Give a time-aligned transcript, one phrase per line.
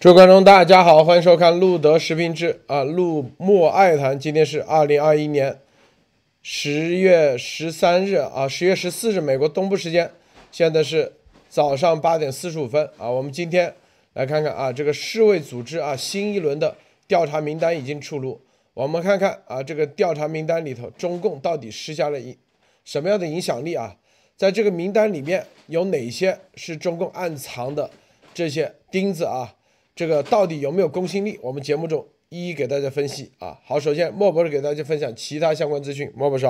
[0.00, 4.18] 诸位观众，大家好，欢迎收看路德时评志啊，路莫爱谈。
[4.18, 5.60] 今天是二零二一年
[6.40, 10.10] 十月十三日啊，十月十四日，美国东部时间，
[10.50, 11.12] 现在是
[11.50, 13.10] 早上八点四十五分啊。
[13.10, 13.74] 我们今天
[14.14, 16.74] 来看看啊，这个世卫组织啊，新一轮的
[17.06, 18.40] 调查名单已经出炉。
[18.72, 22.34] 我们看看啊，这个调查名单里头，中共到底施加了影
[22.86, 23.96] 什么样的影响力啊？
[24.34, 27.90] 在这个名单里面有哪些是中共暗藏的
[28.32, 29.56] 这些钉子啊？
[30.00, 31.38] 这个到底有没有公信力？
[31.42, 33.60] 我们节目中一一给大家分析啊。
[33.66, 36.10] 好，首先莫博士给大家分享其他相关资讯。
[36.16, 36.46] 莫博士，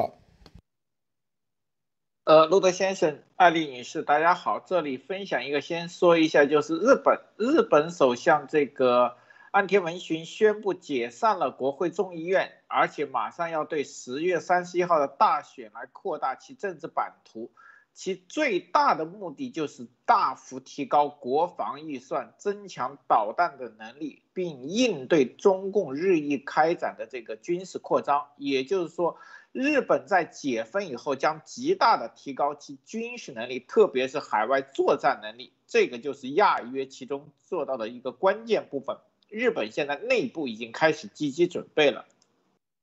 [2.23, 4.61] 呃，路德先生、艾丽女士，大家好。
[4.61, 9.17] 这里分享一个，先说一下，就是日本日本首相这个
[9.51, 17.51] 岸田文雄宣布解散了国会众议院，而且马上要对十月三十一号的大选来扩大其政治版图。
[17.93, 28.29] 其最大的目的就是大幅提高国防预算，增强导弹的能力，并应对中共日益开展的这个军事扩张。
[28.37, 29.19] 也就是说，
[29.53, 35.53] 日本在解封以后将极大的提高其军事能力，特别是海外作战能力。
[35.67, 38.97] 这个就是亚约其中做到的一个关键部分。
[39.29, 42.07] 日本现在内部已经开始积极准备了，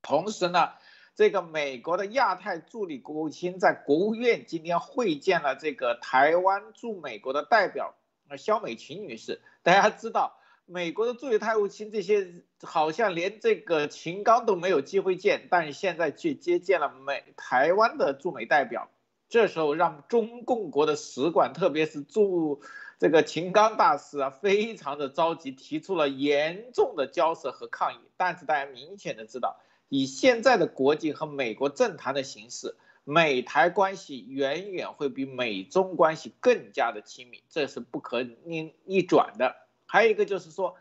[0.04, 0.70] 同时呢。
[1.18, 7.96] 这个美国的亚太助理国务卿在国务院今天会见了这个台湾驻美国的代表，
[8.30, 9.42] 呃，肖美琴女士。
[9.64, 18.88] 大家知道，美国的助理太务卿这些好像连这个秦刚都没有机会见，但是现在却接见了美台湾的驻美代表，
[19.28, 22.62] 这时候让中共国的使馆，特别是驻
[23.00, 27.98] 这个秦刚大使啊，非常的着急，提出了严重的交涉和抗议。
[28.18, 29.60] 但是大家明显的知道。
[29.90, 39.56] 以现在的国际和美国政坛的形势，美台关系远远会比美中关系更加的亲密，这是不可逆逆转的。
[39.86, 40.76] 还有一个就是说，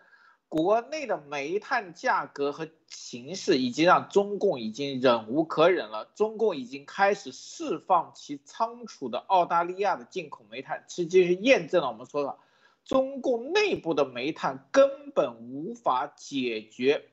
[0.48, 6.10] 国内的煤炭价格和形势已经让中共已经忍无可忍了。
[6.16, 12.36] 中共已经开始释放其仓储的澳大利亚的进口煤炭，实际是验证了我们说的，
[12.84, 17.08] 中共内部的煤炭根本无法解决。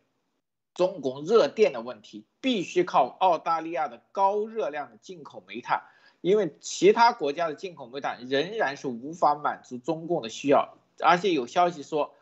[0.74, 5.84] 中共热电的问题必须靠澳大利亚的高热量的进口煤炭，
[6.22, 10.76] 因为其他国家的进口煤炭仍然是无法满足中共的需要。
[11.00, 12.16] 而且有消息说，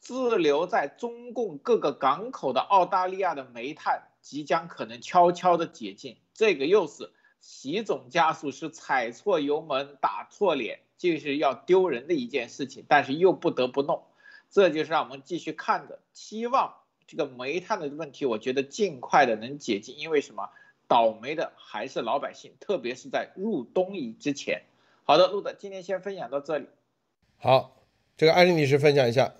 [0.00, 6.16] 滞留在中共各个港口的澳大利亚的煤炭即将可能悄悄的解禁。
[6.34, 7.10] 这个又是
[7.40, 14.02] 习总加速是踩错油门打错脸，就是要丢人的一件事情，但是又不得不弄。
[14.50, 16.74] 这就是让我们继续看的，期望。
[17.12, 20.48] 这个煤炭的问题，我觉得尽快的能解禁，因为什么？
[20.88, 24.62] 倒霉的还是老百姓，特别是在入冬以之前。
[25.04, 26.68] 好的，路德，今天先分享到这里。
[27.36, 27.76] 好，
[28.16, 29.34] 这个艾丽女士分享一下。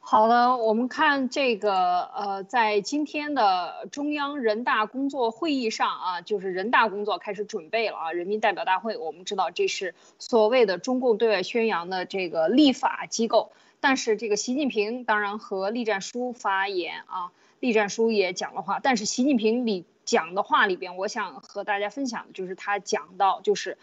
[0.00, 8.12] 好的，我们看这个，呃，在今天的中央人大工作会议上啊，就是人大工作开始准备了啊。
[8.12, 13.52] 人民代表大会，我们知道这是所谓的中共对外宣扬的这个立法机构。
[13.80, 18.80] 但是这个习近平当然和栗战书发言啊，栗战书也讲了话。
[18.80, 23.78] 但是习近平里讲的话里边，我想和大家分享的就是他讲到，就是，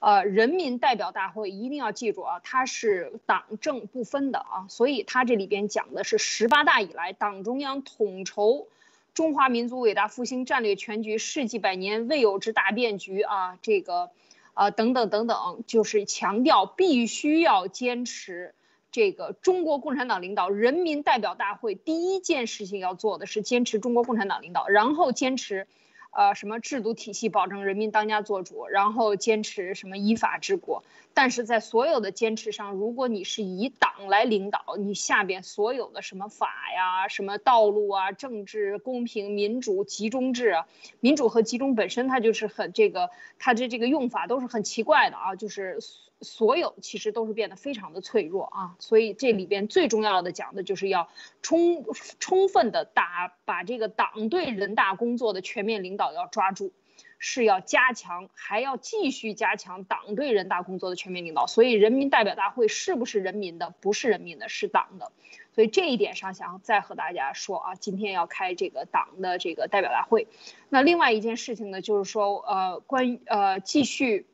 [0.00, 4.66] 呃，人民代表大会一定要记住啊，它是党政不分的啊。
[4.68, 8.68] 所以他这里边讲的是十八大以来党中央统筹
[9.14, 14.10] 中华民族伟大复兴战略全局世纪百年未有之大变局啊，这个，
[14.54, 18.54] 啊等等等等，就是强调必须要坚持。
[18.90, 25.66] 这个中国共产党领导人民代表大会第一件事情要做的是坚持中国共产党领导，然后坚持，
[26.10, 30.82] 呃，什么制度体系保证人民当家作主，然后坚持什么依法治国。
[31.12, 40.66] 但是在所有的坚持上，如果你是以党来领导，你下边所有的什么法呀、什么道路啊、政治公平、民主、集中制啊，
[41.00, 45.78] 民主和集中本身它就是很这个，它的这个用法都是很奇怪的啊，就是。
[46.20, 51.08] 所有其实都是变得非常的脆弱啊，所以这里边最重要的讲的就是要
[51.42, 51.84] 充
[52.18, 56.72] 充分的打把这个党对人大工作的全面领导要抓住，
[57.20, 61.46] 是要加强，还要继续加强党对人大工作的全面领导。
[61.46, 63.72] 所以人民代表大会是不是人民的？
[63.80, 65.12] 不是人民的，是党的。
[65.54, 70.26] 所以这一点上想再和大家说啊，今天要开这个党的这个代表大会。
[70.68, 74.26] 那另外一件事情呢，就是说呃关于呃继续。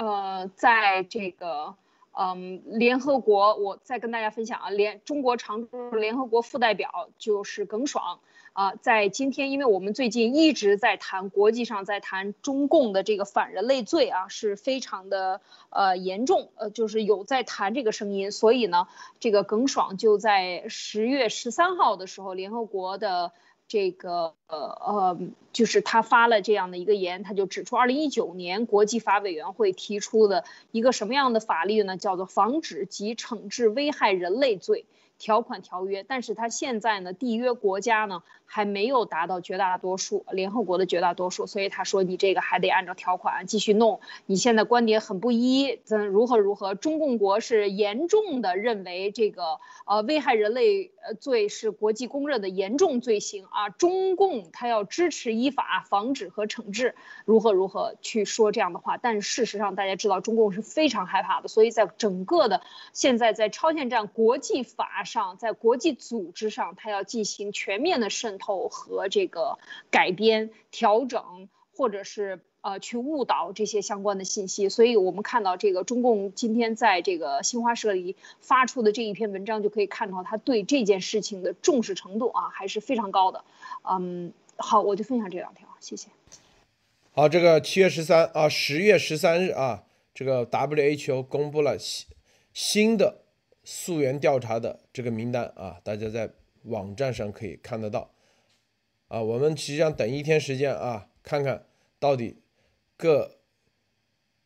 [0.00, 1.74] 呃，在这个，
[2.12, 8.20] 嗯，联合国，我再跟大家分享啊，联中国常驻联合国副代表就是耿爽，
[8.54, 18.88] 啊，在今天，因为我们最近一直在谈国际上在谈中共的这个反人类罪啊，是非常的呃严重，呃，就是有在谈这个声音，所以呢，
[19.18, 23.32] 这个耿爽就在十月十三号的时候，联合国的
[23.70, 25.18] 这个呃呃，
[25.52, 31.96] 就是他发了这样的一个言，他就指出，二零一九年国际法委员会提出的一个什么样的法律呢？
[31.96, 34.86] 叫做防止及惩治危害人类罪。
[35.20, 44.00] 条款条约，但是他现在呢，缔约国家呢还没有达到绝大多数，联合国的绝大多数，所以他说你这个还得按照条款继续弄。
[44.24, 46.74] 你现在观点很不一，怎如何如何？
[46.74, 56.94] 中共国是严重的认为这个呃危害人类呃罪是国际公认的严重罪行啊，中共他要支持依法防止和惩治，
[57.26, 58.96] 如何如何去说这样的话？
[58.96, 62.62] 但事实上大家知道，中共是非常害怕的，所以在整个的
[62.94, 65.04] 现在在超限战国际法。
[65.10, 69.58] 上在国际组织上，他要进行全面的渗透和这个
[69.90, 74.68] 改编、调整，或者是呃去误导这些相关的信息。
[74.68, 83.44] 所以我们看到这个中共今天在这个新华社里发出的这一篇文章，就可以看到他对这件事情的重视程度啊还是非常高的。
[83.82, 86.08] 嗯，好，我就分享这两条，谢谢。
[87.12, 89.82] 好，这个七月十三啊，十月十三日啊，
[90.14, 92.06] 这个 WHO 公布了新
[92.52, 93.24] 新的。
[93.62, 96.30] 溯源调查的这个名单啊，大家在
[96.64, 98.10] 网站上可以看得到
[99.08, 99.20] 啊。
[99.20, 101.66] 我们实际上等一天时间啊，看看
[101.98, 102.36] 到底
[102.96, 103.38] 各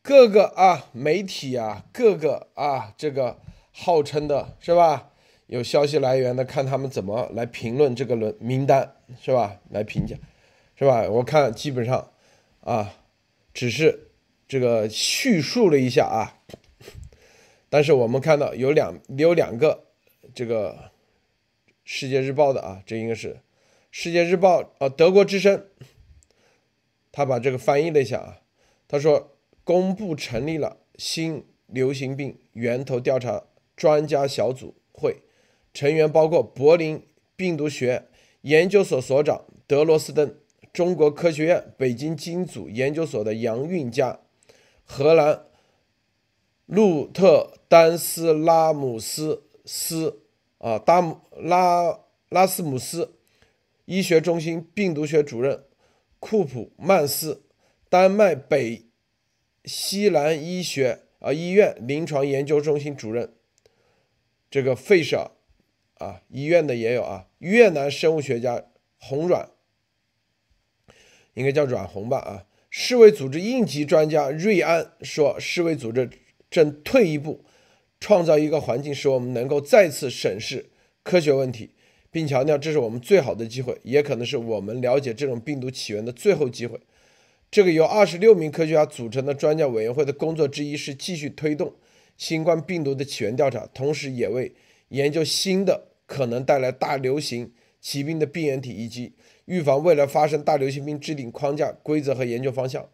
[0.01, 3.39] 各个啊媒体啊，各个啊这个
[3.71, 5.11] 号称的是吧，
[5.47, 10.15] 有消息来源的，看他们怎么来评论这个轮名单是吧，来评价
[10.75, 11.09] 是吧？
[11.09, 12.11] 我看基本上
[12.61, 12.93] 啊，
[13.53, 14.11] 只是
[14.47, 16.34] 这个叙述了一下啊。
[17.75, 19.87] 但是我们看到有两有两个
[20.33, 20.71] 这个
[21.83, 23.33] 《世界日报》的啊，这应该是
[23.91, 25.65] 《世界日报》啊，德国之声，
[27.11, 28.39] 他把这个翻译了一下啊，
[28.87, 29.35] 他说
[29.65, 33.43] 公布成立了新流行病源头调查
[33.75, 35.17] 专家小组会，
[35.73, 37.05] 成员包括柏林
[37.35, 38.05] 病毒学
[38.43, 40.33] 研究所所长德罗斯登、
[40.71, 44.21] 中国科学院北京基因组研究所的杨运佳、
[44.85, 45.47] 荷兰。
[46.65, 50.23] 路特丹斯拉姆斯斯
[50.57, 53.19] 啊，达姆拉拉斯姆斯
[53.85, 55.63] 医学中心病毒学主任
[56.19, 57.43] 库普曼斯，
[57.87, 58.87] 丹麦北
[59.63, 63.35] 西兰医学啊医院临床研究中心主任，
[64.49, 65.33] 这个费舍
[65.99, 68.65] 啊医院的也有啊，越南生物学家
[68.97, 69.51] 洪阮，
[71.35, 76.09] 应该叫阮红吧啊，世卫组织应急专家瑞安说，世卫组织。
[76.55, 77.43] 正退一步，
[77.99, 80.69] 创造一个环境，使我们能够再次审视
[81.03, 81.71] 科学问题，
[82.09, 86.79] 并强调这是我们最好的机会，也可能是我们了解这种病毒起源的最后机会。
[87.51, 91.73] 这个由二十六名科学家组成的专家委员会的工作之一是继续推动
[92.15, 94.55] 新冠病毒的起源调查，同时也为
[94.87, 99.11] 研究新的可能带来大流行疾病的病原体以及
[99.43, 102.87] 预防未来发生大流行病制定框架、规则和研究方向。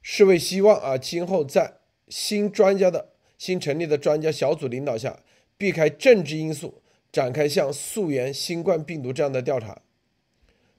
[0.00, 1.78] 世卫希望啊，今后在
[2.08, 5.20] 新专家的新成立的专家小组领导下，
[5.56, 9.82] 避开政治因素，展开像溯源新冠病毒这样的调查。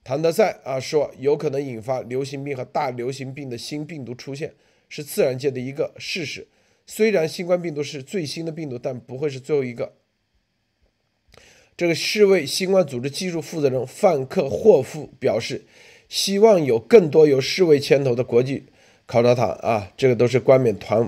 [0.04, 4.54] 谭德赛啊说，有可能引发流行病和大流行病的新病毒出现，
[4.90, 6.48] 是自然界的一个事实。
[6.86, 9.94] 虽然新冠病毒是最新的病毒，但不会是最后一个。
[11.78, 15.64] 这个世卫新冠组织技术负责人范克霍夫表示，
[16.10, 18.66] 希望有更多由世卫牵头的国际
[19.14, 21.08] 考察团啊，这个都是冠冕堂。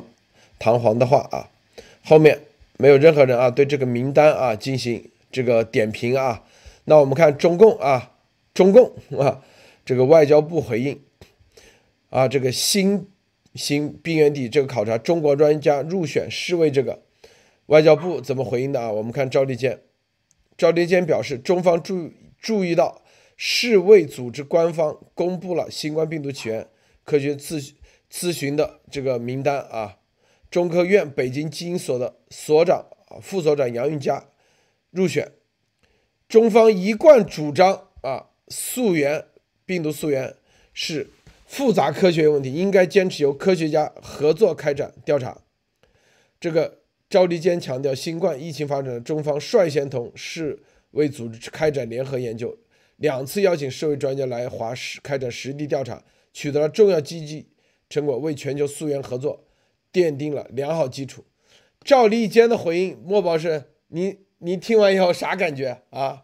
[0.59, 1.49] 堂皇的话啊，
[2.03, 2.39] 后面
[2.77, 6.43] 没有任何人啊对这个名单啊进行这个点评啊。
[6.83, 8.11] 那我们看中共啊，
[8.53, 9.41] 中共 啊，
[9.83, 11.01] 这个外交部回应
[12.11, 13.07] 啊，这个新
[13.55, 17.01] 型病原体这个考察，中国专家入选世卫这个
[17.65, 18.91] 外交部怎么回应的啊？
[18.91, 19.79] 我们看赵立坚，
[20.55, 23.01] 赵立坚表示，中方注注意到
[23.35, 26.67] 世卫组织官方公布了新冠病毒起源
[27.03, 27.73] 科学咨
[28.15, 29.97] 咨询的这个名单啊。
[30.49, 32.85] 中科院北京基因所的所长，
[33.21, 34.29] 副所长杨运佳
[34.91, 35.33] 入选。
[36.29, 39.25] 中方一贯主张啊，溯源
[39.65, 40.33] 病毒溯源
[40.73, 41.09] 是
[41.45, 45.41] 复杂科学问题，应该坚持由科学家合作开展调查。
[46.39, 46.79] 这个
[47.09, 52.57] 赵立坚强调，新冠疫情发展，中方率先同世卫组织开展联合研究，
[52.95, 57.47] 两次邀请世卫专家来华实开展实地调查，取得了重要积极
[57.89, 59.43] 成果，为全球溯源合作。
[59.93, 61.23] 奠定了良好基础。
[61.79, 66.23] 赵立坚的回应，莫博士，你你听完以后啥感觉啊？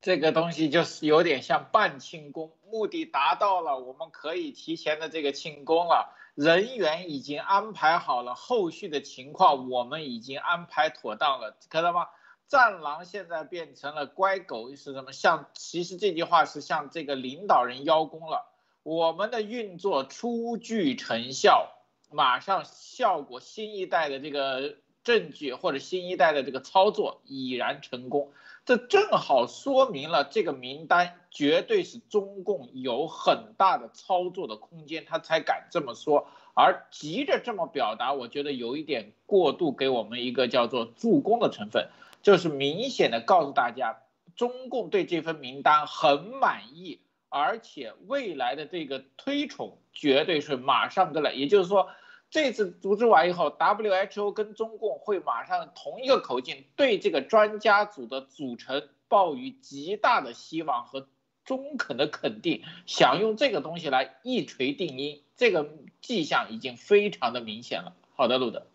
[0.00, 12.08] 这个东西就是有点像半庆功，目的达到了，我们可以提前的这个庆功了，人员已经安排好了，后续的情况我们已经安排妥当了，看到吗？
[12.48, 15.12] 战狼现在变成了乖狗是什么？
[15.12, 18.51] 向其实这句话是向这个领导人邀功了，
[18.82, 21.70] 我们的运作初具成效，
[22.10, 28.32] 马上效果，新一代的这个证据或者新一代的这个操作已然成功。
[28.64, 36.28] 这正好说明了这个名单绝对是中共有很大的操作的空间，他才敢这么说。
[36.54, 41.88] 而急着这么表达，我觉得有一点过度，给我们一个叫做助攻的成分，
[42.22, 44.02] 就是明显的告诉大家，
[44.36, 47.00] 中共对这份名单很满意，
[47.32, 51.34] 而且未来的这个推崇绝对是马上的了。
[51.34, 51.88] 也就是说。
[52.34, 61.06] 这次组织完以后，WHO 跟中共会马上同一个口径对这个专家组的组成抱以极大的希望和
[61.44, 67.94] 中肯的肯定，想用这个东西来一锤定音，这个迹象已经非常的明显了。
[68.14, 68.66] 好的，路德，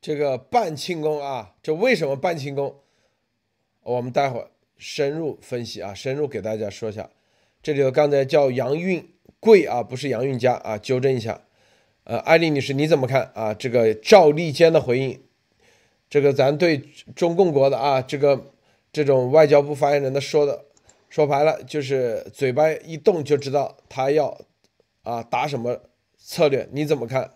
[0.00, 2.82] 这个半庆功啊，这为什么半庆功？
[3.84, 7.08] 我们待会儿深入分析啊，深入给大家说一下。
[7.66, 9.04] 这里头刚才叫杨运
[9.40, 11.40] 贵啊，不是杨运佳啊，纠正一下。
[12.04, 13.52] 呃，艾丽女士，你怎么看啊？
[13.52, 15.20] 这个赵立坚的回应，
[16.08, 16.78] 这个咱对
[17.16, 18.52] 中共国的啊，这个
[18.92, 20.66] 这种外交部发言人的说的，
[21.10, 24.38] 说白了就是嘴巴一动就知道他要
[25.02, 25.80] 啊打什么
[26.16, 27.32] 策略，你怎么看？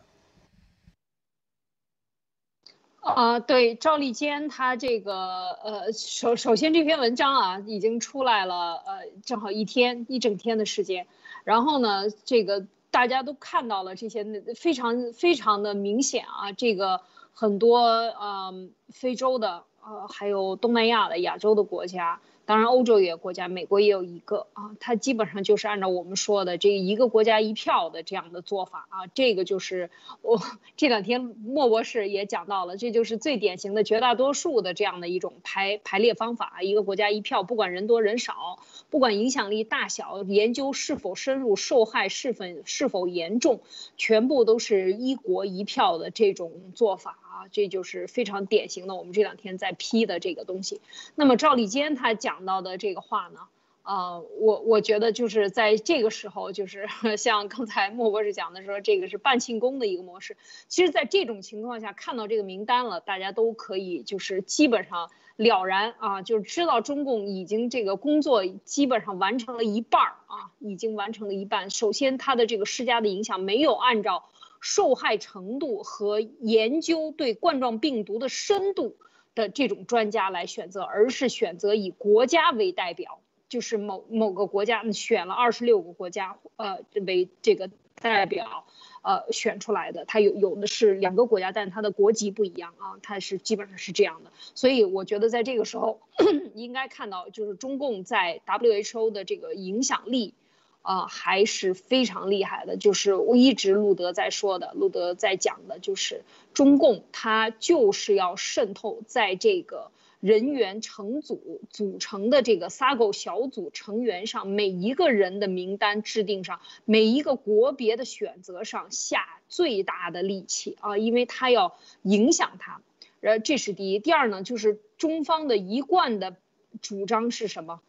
[3.00, 11.06] 啊，对赵立坚他这个呃，首首先这篇文章啊已经出来了，呃，正好一天一整天的时间，
[11.44, 12.66] 然后呢，这个。
[12.92, 14.24] 大家都看到了这些，
[14.56, 16.50] 非常非常的明显啊！
[16.50, 17.02] 这个
[17.32, 22.20] 很多呃非洲的呃，还有东南亚的、亚洲的国家。
[22.50, 29.88] 当然，欧洲也有国家，美国也有一个啊，它基本上就是按照我们说的这一个国家一票的这样的做法啊，这个就是
[30.20, 30.42] 我
[30.76, 38.58] 这两天莫博士也讲到了，这就是最典型的绝大多数的这样的一种排排列方法，一个国家一票，不管人多人少，
[38.90, 43.60] 不管影响力大小，研究是否深入，受害是否是否严重，
[43.96, 47.16] 全部都是一国一票的这种做法。
[47.30, 50.80] 啊，这就是非常典型的我们这两天在批的这个东西。
[51.14, 53.40] 那么赵立坚他讲到的这个话呢，
[53.82, 60.36] 啊，我我觉得就是在这个时候，就是 像刚才莫博士讲的说，这个是半庆功的一个模式。
[60.66, 71.70] 其实，在这种情况下，看到这个名单了，大家都可以就是基本上了然啊，就知道中共已经这个工作基本上完成了一半儿啊，已经完成了一半。
[71.70, 74.24] 首先，他的这个施加的影响没有按照。
[74.60, 78.96] 受害程度和研究对冠状病毒的深度
[79.34, 88.66] 的这种专家来选择，而是选择以国家为代表，就是某某个国家选了二十六个国家，呃，为这个代表，
[89.02, 90.04] 呃，选出来的。
[90.04, 94.30] 他有有的是两个国家，但他的国籍不一样啊，他是基本上是这样的。
[94.54, 96.00] 所以我觉得在这个时候
[96.54, 100.34] 应该看到，就是中共在 WHO 的这个影响力。
[100.82, 102.76] 啊，还是非常厉害的。
[102.76, 106.22] 就是我一直路德在说的，路德在讲的，就是
[106.54, 122.80] 中共他就是要渗透在这个人员成组组成的这个撒狗小组成员上，每一个人的名单制定上，每一个国别的选择上下最大的力气啊，因为他要影响他。
[123.22, 123.98] 呃，这是第一。
[123.98, 126.36] 第二呢，就是中方的一贯的
[126.80, 127.80] 主张是什么？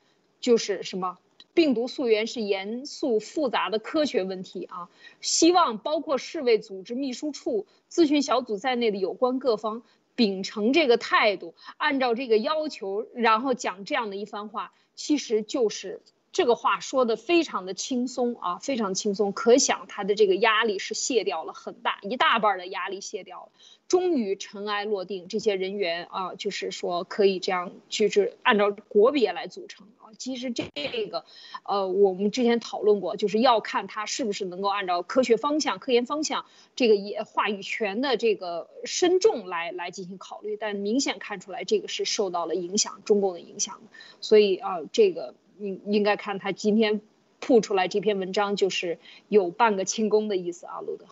[0.41, 1.17] 就是什么？
[1.53, 4.89] 病毒溯源是严肃复杂的科学问题啊！
[5.19, 9.83] 希望包括世卫组织秘书处咨询小组在内的有关各方
[10.15, 23.49] 秉承这个态度，按照这个要求，然后讲这样的一番话，其实就是这个话说的非常的轻松啊，非常轻松，可想他的这个压力是卸掉了很大一大半的压力卸掉了。
[23.87, 30.15] 终于尘埃落定，这些人员啊，就是说可以这样，就是按照国别来组成啊。
[30.17, 30.63] 其实这
[31.07, 31.25] 个，
[31.63, 36.45] 呃，我们之前讨论过，就是要看他是不是能够按照科学方向、科研方向
[36.77, 40.55] 这个也话语权的这个深重来来进行考虑。
[40.55, 43.81] 但明显看出来，这个是受到了影响，中共的影响。
[44.21, 46.99] 所以啊，这个应应该看他今天
[47.39, 48.97] 铺出来这篇文章，就是
[49.29, 51.05] 有半个庆功的意思啊，路德。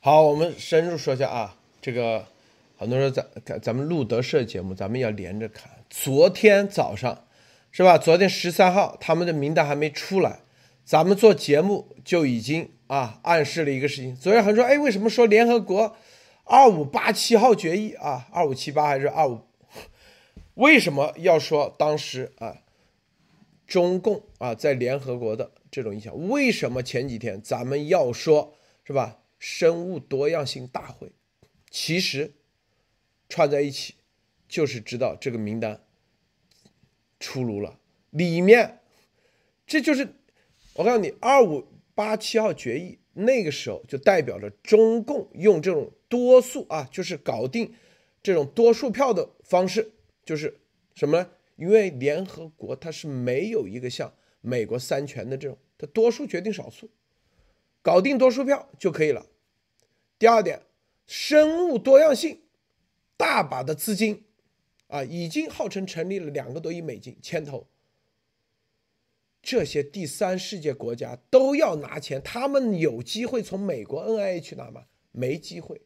[0.00, 1.56] 好，我们深入说一下啊。
[1.82, 2.26] 这个
[2.76, 5.70] 很多人咱咱们路德社节目，咱们要连着看。
[5.88, 7.24] 昨天早上
[7.70, 7.98] 是吧？
[7.98, 10.40] 昨天十三号，他们的名单还没出来，
[10.84, 14.16] 咱们做节目就已经啊暗示了一个事情。
[14.16, 15.96] 昨天很多说，哎，为什么说联合国
[16.44, 18.28] 二五八七号决议啊？
[18.32, 19.40] 二五七八还是二五？
[20.54, 22.56] 为什么要说当时啊
[23.66, 26.28] 中共啊在联合国的这种影响。
[26.28, 29.22] 为什么前几天咱们要说是吧？
[29.38, 31.12] 生物多样性大会，
[31.70, 32.32] 其实
[33.28, 33.94] 串在一起
[34.48, 35.84] 就是知道这个名单
[37.20, 37.78] 出炉了，
[38.10, 38.80] 里面
[39.66, 40.08] 这就是
[40.74, 47.74] 我告诉你，二五八七号决议那个时候就代表着中共用这种多数啊，就是搞定
[48.22, 49.92] 这种多数票的方式，
[50.24, 50.58] 就是
[50.94, 51.30] 什么呢？
[51.56, 56.88] 因为联合国它是没有一个像美国三权的这种，它多数决定少数，
[57.82, 59.26] 搞定多数票就可以了。
[60.18, 60.62] 第二点，
[61.06, 62.40] 生物多样性，
[63.16, 64.24] 大把的资金
[64.88, 67.66] 啊，已经号称成立了两个多亿美金牵头，
[69.42, 74.84] 这些第三世界国家都要拿钱，他们有机会从美国 NIH 拿吗？
[75.12, 75.82] 没机会。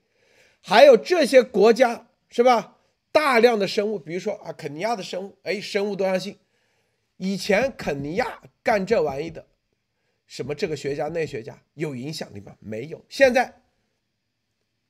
[0.61, 2.80] 还有这些国家是吧？
[3.13, 6.39] 大量的生物，比如说啊，肯尼亚的生物，哎，生物多样性。
[7.17, 9.47] 以前肯尼亚干这玩意的，
[10.27, 12.57] 什么这个学家那学家有影响力吗？
[12.61, 13.05] 没有。
[13.09, 13.63] 现在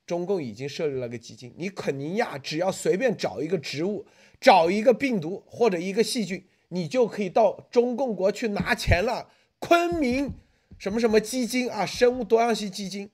[0.05, 4.05] 中共已经设立了个基金，你肯尼亚只要随便找一个植物，
[4.39, 9.29] 找一个病毒或者一个细菌，你就可以到中共国去拿钱了。
[9.59, 10.33] 昆明
[10.77, 13.09] 什么什么基金啊，生物多样性基金，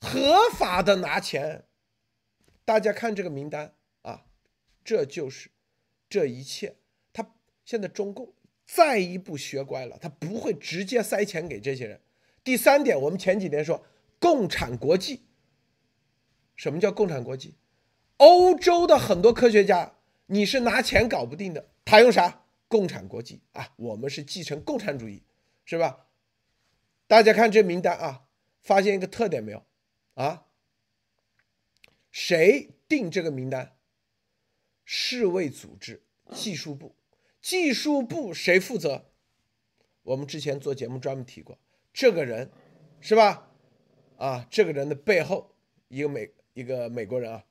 [0.00, 1.64] 合法的拿钱。
[2.64, 3.72] 大家看这个名单。
[4.88, 5.50] 这就是
[6.08, 6.76] 这一切，
[7.12, 8.32] 他现在中共
[8.64, 12.00] 再一步学乖了，他不会直接塞钱给这些人。
[12.42, 13.84] 第三点，我们前几天说
[14.18, 15.24] 共产国际，
[16.56, 17.56] 什么叫共产国际？
[18.16, 19.92] 欧洲的很多科学家，
[20.24, 22.46] 你是拿钱搞不定的，他用啥？
[22.66, 25.22] 共产国际啊，我们是继承共产主义，
[25.66, 26.06] 是吧？
[27.06, 28.24] 大家看这名单啊，
[28.62, 29.62] 发现一个特点没有？
[30.14, 30.46] 啊，
[32.10, 33.74] 谁定这个名单？
[34.90, 36.96] 世卫组织技术部，
[37.42, 39.10] 技术部谁负责？
[40.02, 41.58] 我们之前做节目专门提过，
[41.92, 42.50] 这个人
[42.98, 43.50] 是吧？
[44.16, 45.54] 啊，这个人的背后
[45.88, 47.44] 一个美一个美国人啊，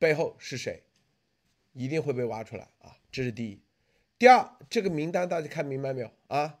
[0.00, 0.82] 背后是谁？
[1.74, 2.98] 一定会被挖出来啊！
[3.12, 3.60] 这是第一。
[4.18, 6.58] 第二，这个名单大家看明白没有啊？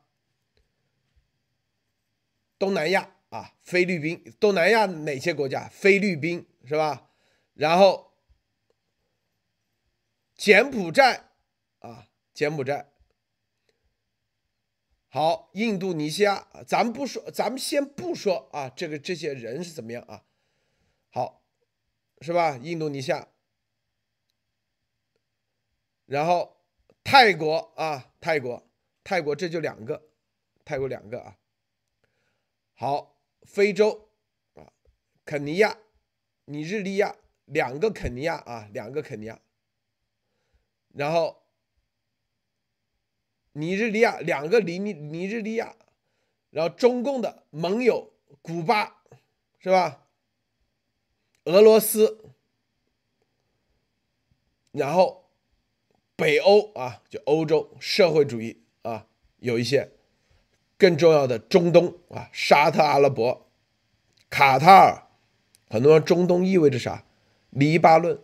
[2.56, 5.66] 东南亚啊，菲律宾，东南亚哪些国家？
[5.72, 7.10] 菲律宾是吧？
[7.54, 8.13] 然后。
[10.36, 11.30] 柬埔寨
[11.78, 12.90] 啊，柬埔寨，
[15.08, 20.24] 好，印度尼西亚，咱们不说，咱们先不说啊，这个这些人是怎么样啊？
[21.10, 21.44] 好，
[22.20, 22.56] 是吧？
[22.56, 23.28] 印度尼西亚，
[26.06, 26.64] 然后
[27.04, 28.68] 泰国啊，泰国，
[29.04, 30.08] 泰国这就两个，
[30.64, 31.38] 泰国两个啊。
[32.74, 34.10] 好，非洲
[34.54, 34.72] 啊，
[35.24, 35.78] 肯尼亚、
[36.46, 39.40] 尼日利亚，两个肯尼亚啊，两个肯尼亚。
[40.94, 41.42] 然后，
[43.52, 45.74] 尼日利亚两个尼尼尼日利亚，
[46.50, 49.02] 然后中共的盟友古巴，
[49.58, 50.06] 是吧？
[51.46, 52.24] 俄罗斯，
[54.70, 55.28] 然后
[56.14, 59.08] 北欧啊，就欧洲社会主义啊，
[59.40, 59.90] 有一些
[60.78, 63.50] 更重要的中东啊，沙特阿拉伯、
[64.30, 65.08] 卡塔尔，
[65.68, 67.04] 很多人中东意味着啥？
[67.50, 68.22] 黎巴嫩。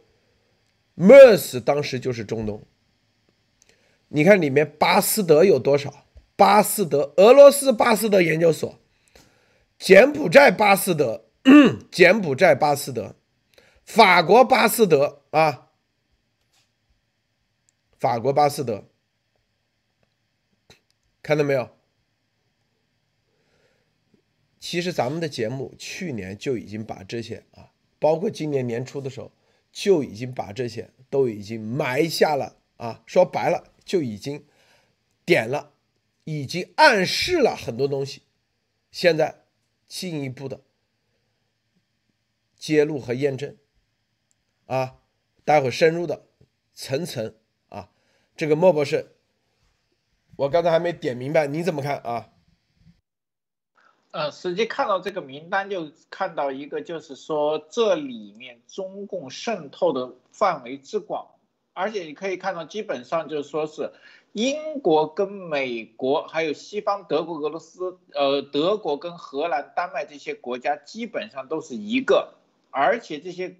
[1.00, 2.62] MERS 当时就是中东，
[4.08, 6.04] 你看里面巴斯德有多少？
[6.36, 8.78] 巴斯德，俄罗斯巴斯德研究所，
[9.78, 11.24] 柬埔寨巴斯德，
[11.90, 13.16] 柬埔寨巴斯德，
[13.82, 15.70] 法国巴斯德啊，
[17.98, 18.84] 法国巴斯德，
[21.22, 21.70] 看到没有？
[24.58, 29.32] 其实咱们的节目去年就已经把这些啊，包括今年年初的时候。
[29.72, 34.44] 就已经把这些都已经埋下了啊，说白了就已经
[35.24, 35.72] 点了，
[36.24, 38.22] 已经暗示了很多东西，
[38.90, 39.44] 现在
[39.86, 40.62] 进一步的
[42.56, 43.56] 揭露和验证
[44.66, 44.98] 啊，
[45.44, 46.26] 待会深入的
[46.74, 47.34] 层层
[47.68, 47.90] 啊，
[48.36, 49.16] 这个莫博士，
[50.36, 52.29] 我刚才还没点明白，你怎么看啊？
[54.12, 61.28] 呃，实际看到这个名单，就看到一个，就是说这里面中共渗透的范围之广，
[61.74, 63.92] 而且你可以看到，基本上就是说是
[64.32, 72.34] 英国跟美国，还有西方德国、俄罗斯，呃，德国跟荷兰、丹麦这些国家基本上都是一个，
[72.70, 73.56] 而且这些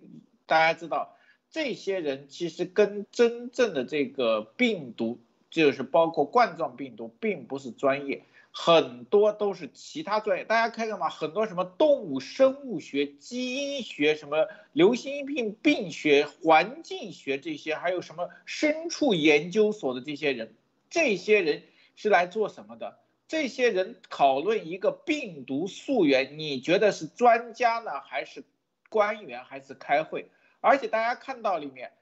[0.47, 1.17] 大家知道，
[1.49, 8.25] 这些人其实跟真正的这个病毒，就是包括冠状病毒，并不是专业。
[8.53, 20.55] 很多都是其他专业，大家看看嘛，很多什么动物生物学、基因学、什么流行病病学、环境学这些，还有什么牲畜研究所的这些人，
[20.91, 21.63] 这些人
[21.95, 22.99] 是来做什么的？
[23.29, 28.43] 这些人讨论一个病毒溯源，你觉得是专家呢，还是
[28.89, 30.29] 官员，还是开会？
[30.61, 31.93] 而且大家看到里面，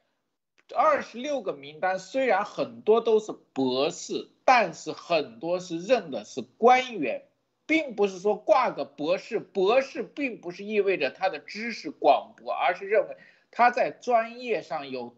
[0.74, 7.24] 二十六个名单虽然很多都是博士，但是很多是认的是官员，
[7.66, 9.38] 并不是说挂个博士。
[9.40, 13.16] 博士并不是意味着他的知识广博，而是认为
[13.50, 15.16] 他在专业上有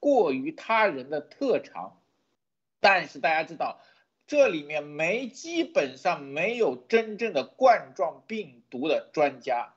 [0.00, 2.00] 过于他人的特长。
[2.80, 3.80] 但是大家知道。
[4.28, 9.76] 这里面没基本上没有真正的冠状病毒的专家，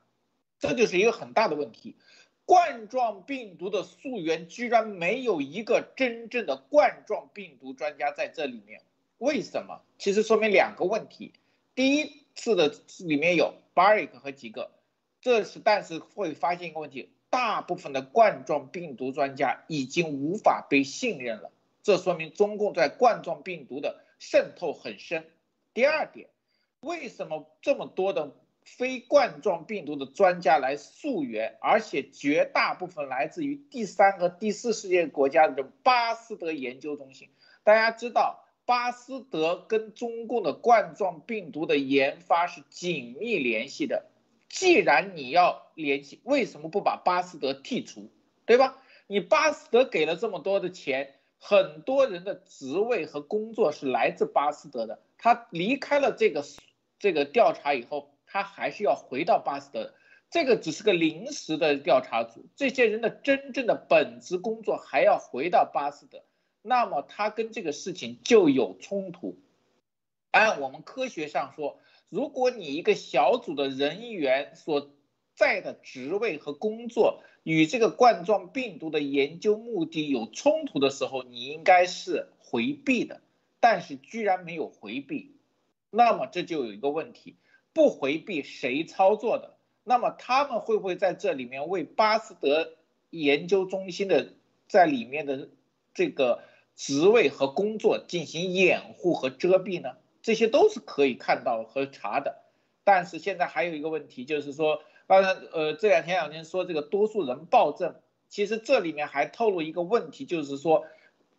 [0.57, 1.97] 这就是一个很大的问题。
[2.49, 8.81] 冠状病毒的溯源居然没有一个真正的冠状病毒专家在这里面，
[9.19, 9.83] 为什么？
[9.99, 11.31] 其实说明两个问题。
[11.75, 14.71] 第一次的里面有 Baric 和几个，
[15.21, 21.51] 这是但是会发现一个问题，大部分的冠状病毒专家已经无法被信任了，
[21.83, 24.03] 这说明中共在冠状病毒的。
[24.17, 25.27] 渗透很深。
[25.75, 26.27] 第二点，
[26.81, 28.31] 为什么这么多的
[28.77, 37.29] 非冠状病毒的专家来溯源，而且绝大部分来自于第三和第四世界国家的巴斯德研究中心？
[37.63, 44.05] 大家知道，巴斯德跟中共的冠状病毒的研发是紧密联系的。
[44.47, 48.09] 既然你要联系，为什么不把巴斯德剔除？
[48.45, 48.77] 对吧？
[49.07, 51.15] 你巴斯德给了这么多的钱。
[51.41, 56.43] 很多人的职位和工作是来自巴斯德的，他离开了这个
[56.99, 59.93] 这个调查以后，他还是要回到巴斯德，
[60.29, 66.23] 这个只是个临时的调查组，这些人的真正的本职工作还要回到巴斯德，
[66.61, 69.39] 那么他跟这个事情就有冲突。
[70.29, 74.91] 按我们科学上说，如果你一个小组的人员所
[75.33, 83.21] 在的职位和工作，与这个冠状病毒的研究目的有冲突的时候，你应该是回避的，
[83.59, 85.35] 但是居然没有回避，
[85.89, 87.37] 那么这就有一个问题，
[87.73, 89.55] 不回避谁操作的？
[89.83, 92.73] 那么他们会不会在这里面为巴斯德
[93.09, 94.33] 研究中心的
[94.67, 95.49] 在里面的
[95.93, 96.43] 这个
[96.75, 99.97] 职位和工作进行掩护和遮蔽呢？
[100.21, 102.43] 这些都是可以看到和查的，
[102.83, 104.81] 但是现在还有一个问题，就是说。
[105.07, 107.95] 当然，呃，这两天两天说这个多数人暴政，
[108.27, 110.85] 其实这里面还透露一个问题，就是说，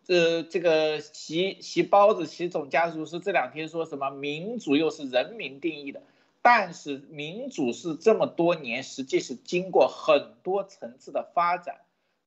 [0.08, 6.02] 呃，这个习习包子习总家属是这两天说什么民主又是人民定义的，
[6.42, 11.81] 但是民主是这么多年实际是经过很多层次的发展，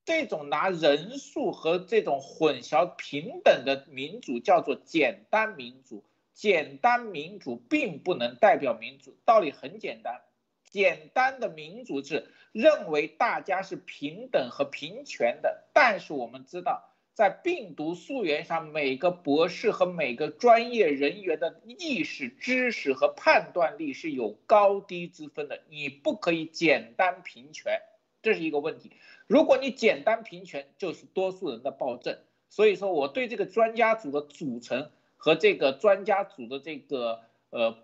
[0.06, 10.22] 这种拿人数和这种混淆平等的民主叫做简单民主，简单民主并不能代表民主，道理很简单。
[10.70, 25.62] 简单的民主制认为大家是平等和平权的，但是我们知道，在病毒溯源上，每个博士和每个专业人员的意识、知识和判断力是有高低之分的。
[25.70, 27.82] 你不可以简单平权，
[28.22, 28.92] 这是一个问题。
[29.28, 32.18] 如果你简单平权，就是多数人的暴政。
[32.50, 37.78] 所以说，我对这个专家组的组成和这个专家组的这个呃。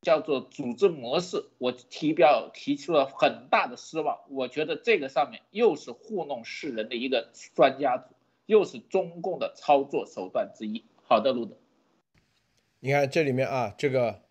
[0.00, 4.20] 叫做组织模式，我提表提出了很大的失望。
[4.28, 8.11] 我觉得这个上面又是糊弄世人的一个专家组，
[8.46, 10.84] 又是中共的操作手段之一。
[11.02, 11.56] 好的，路德，
[12.80, 14.22] 你看这里面啊，这个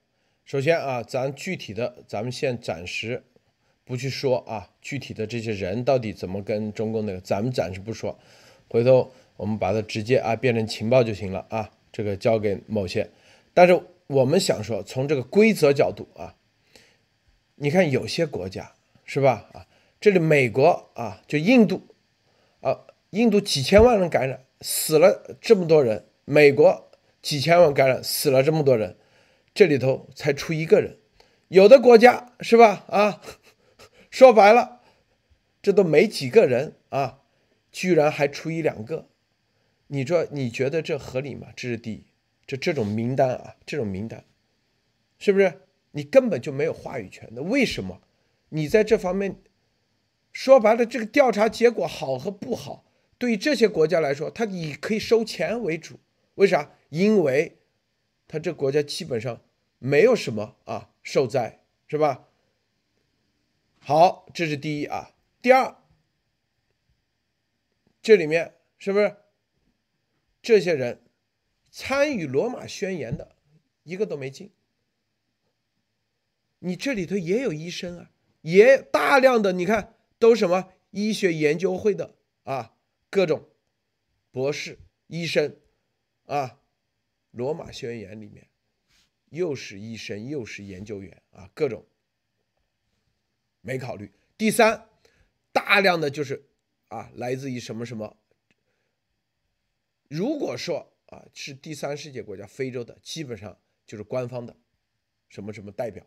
[0.46, 3.24] 首先啊，咱具体的，咱们先暂时
[3.84, 8.18] 不去说啊，具体的这些人到底怎么跟中共那个，咱们暂时不说，
[8.70, 13.10] 回头我们把它直接啊变成情报就行了啊，这个交给某些，
[13.54, 13.82] 但是。
[14.12, 16.36] 我们想说，从这个规则角度啊，
[17.56, 18.74] 你看有些国家
[19.06, 19.50] 是吧？
[19.54, 19.68] 啊，
[20.02, 21.82] 这里美国啊，就印度
[22.60, 28.98] 啊，印度几千万人感染，死了这么多人；美国几千万感染，死了这么多人，
[29.54, 30.98] 这里头才出一个人。
[31.50, 32.86] 有的国家是吧？
[32.88, 33.22] 啊，
[34.10, 34.82] 说白了，
[35.62, 37.20] 这都没几个人啊，
[37.72, 39.08] 居然还出一两个，
[39.88, 41.48] 你说你觉得这合理吗？
[41.56, 42.06] 这是第一。
[42.48, 44.26] 就这种名单啊，这种名单，
[45.18, 47.44] 是不是你根本就没有话语权的？
[47.44, 48.02] 为什么
[48.50, 49.38] 你在这方面
[50.34, 52.84] 说白了，这个调查结果好和不好，
[53.22, 56.00] 对于这些国家来说，他以可以收钱为主。
[56.34, 56.72] 为啥？
[56.90, 57.60] 因为
[58.28, 59.40] 他这国家基本上
[59.78, 62.28] 没有什么啊受灾，是吧？
[63.78, 65.14] 好，这是第一啊。
[65.40, 65.76] 第二，
[68.02, 69.16] 这里面是不是
[70.42, 71.04] 这些人？
[71.70, 73.36] 参与罗马宣言的
[73.84, 74.50] 一个都没进，
[76.58, 78.10] 你这里头也有医生啊，
[78.42, 82.74] 也大量的，你看都什么医学研究会的啊，
[83.12, 83.50] 各种
[84.32, 85.58] 博士、医生
[86.26, 86.62] 啊，
[87.32, 88.50] 罗马宣言里面
[89.30, 91.86] 又是医生又是研究员啊，各种
[93.60, 94.12] 没考虑。
[94.38, 94.88] 第三，
[95.52, 96.48] 大量的就是
[96.88, 98.18] 啊，来自于什么什么。
[100.08, 104.56] 如果说啊是第三世界国家，非洲的，基本上就是官方的
[105.28, 106.06] 什么什么代表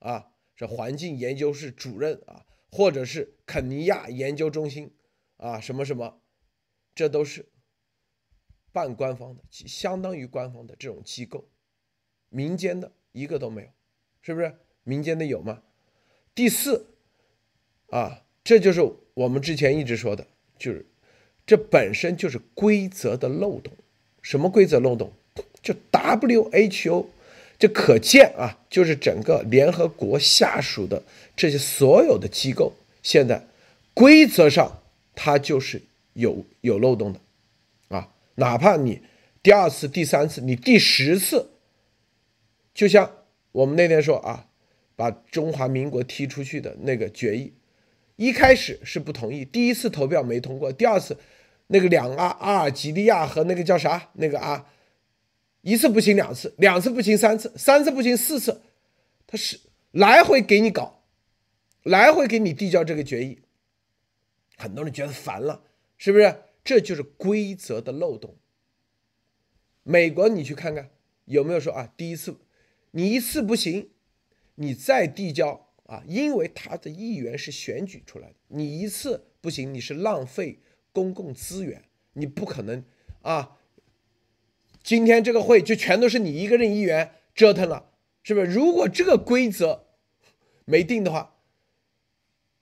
[0.00, 4.94] 啊，是环境研究室主任啊，或者是肯尼亚研究中心
[5.38, 6.21] 啊，什么什么，
[6.94, 7.46] 这都是。
[8.74, 11.44] 半官方的，相当于官方的这种机构，
[12.30, 13.68] 民间的一个都没有，
[14.22, 14.56] 是不是？
[14.82, 15.62] 民间的有吗？
[16.34, 16.86] 第四，
[17.90, 18.80] 啊，这就是
[19.12, 20.26] 我们之前一直说的，
[20.58, 20.86] 就是
[21.44, 23.74] 这本身就是规则的漏洞。
[24.22, 25.12] 什么规则漏洞？
[25.62, 27.08] 就 WHO，
[27.58, 31.02] 这可见啊，就是整个联合国下属的
[31.36, 33.46] 这些所有的机构，现在
[33.92, 34.82] 规则上
[35.14, 35.82] 它就是
[36.14, 37.20] 有有漏洞的。
[37.96, 39.02] 啊哪怕你
[39.42, 41.50] 第二次、第三次，你第十次，
[42.72, 43.10] 就像
[43.52, 44.48] 我们那天说啊，
[44.96, 47.52] 把中华民国踢出去的那个决议，
[48.16, 51.18] 一开始是不同意，第一次投票没通过，第二次
[51.66, 54.66] 那个两阿阿尔及利亚和那个叫啥那个啊，
[55.60, 58.62] 一次不行两次，两次不行三次，三次不行四次，
[59.26, 61.02] 他是来回给你搞，
[61.82, 63.40] 来回给你递交这个决议，
[64.56, 65.62] 很多人觉得烦了，
[66.02, 66.42] 是不是？
[66.64, 68.34] 这就是规则的漏洞。
[69.84, 70.90] 美国，你去看看
[71.26, 71.94] 有没有说啊？
[71.96, 72.36] 第一次
[72.90, 73.90] 你一次不行，
[74.56, 76.02] 你再递交啊？
[76.08, 80.58] 因为他的议员是选举出来的，你一次不行，你是浪费
[80.92, 81.84] 公共资源，
[82.14, 82.84] 你不可能
[83.20, 83.58] 啊。
[84.82, 87.92] 今天这个会就全都是你一个人议员折腾了，
[88.24, 88.46] 是不是？
[88.46, 89.86] 如果这个规则
[90.64, 91.36] 没定的话，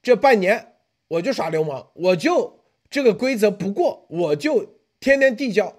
[0.02, 0.74] 这半年
[1.08, 2.59] 我就耍流氓，我就。
[2.90, 5.76] 这个规则不过，我就天天递交。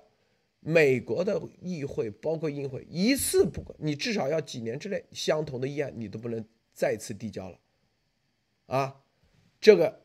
[0.64, 7.58] 美国的议会包括议会一次不过，你至少要几年之内相同的议案你都不能再次递交了，
[8.68, 9.02] 啊，
[9.60, 10.02] 这个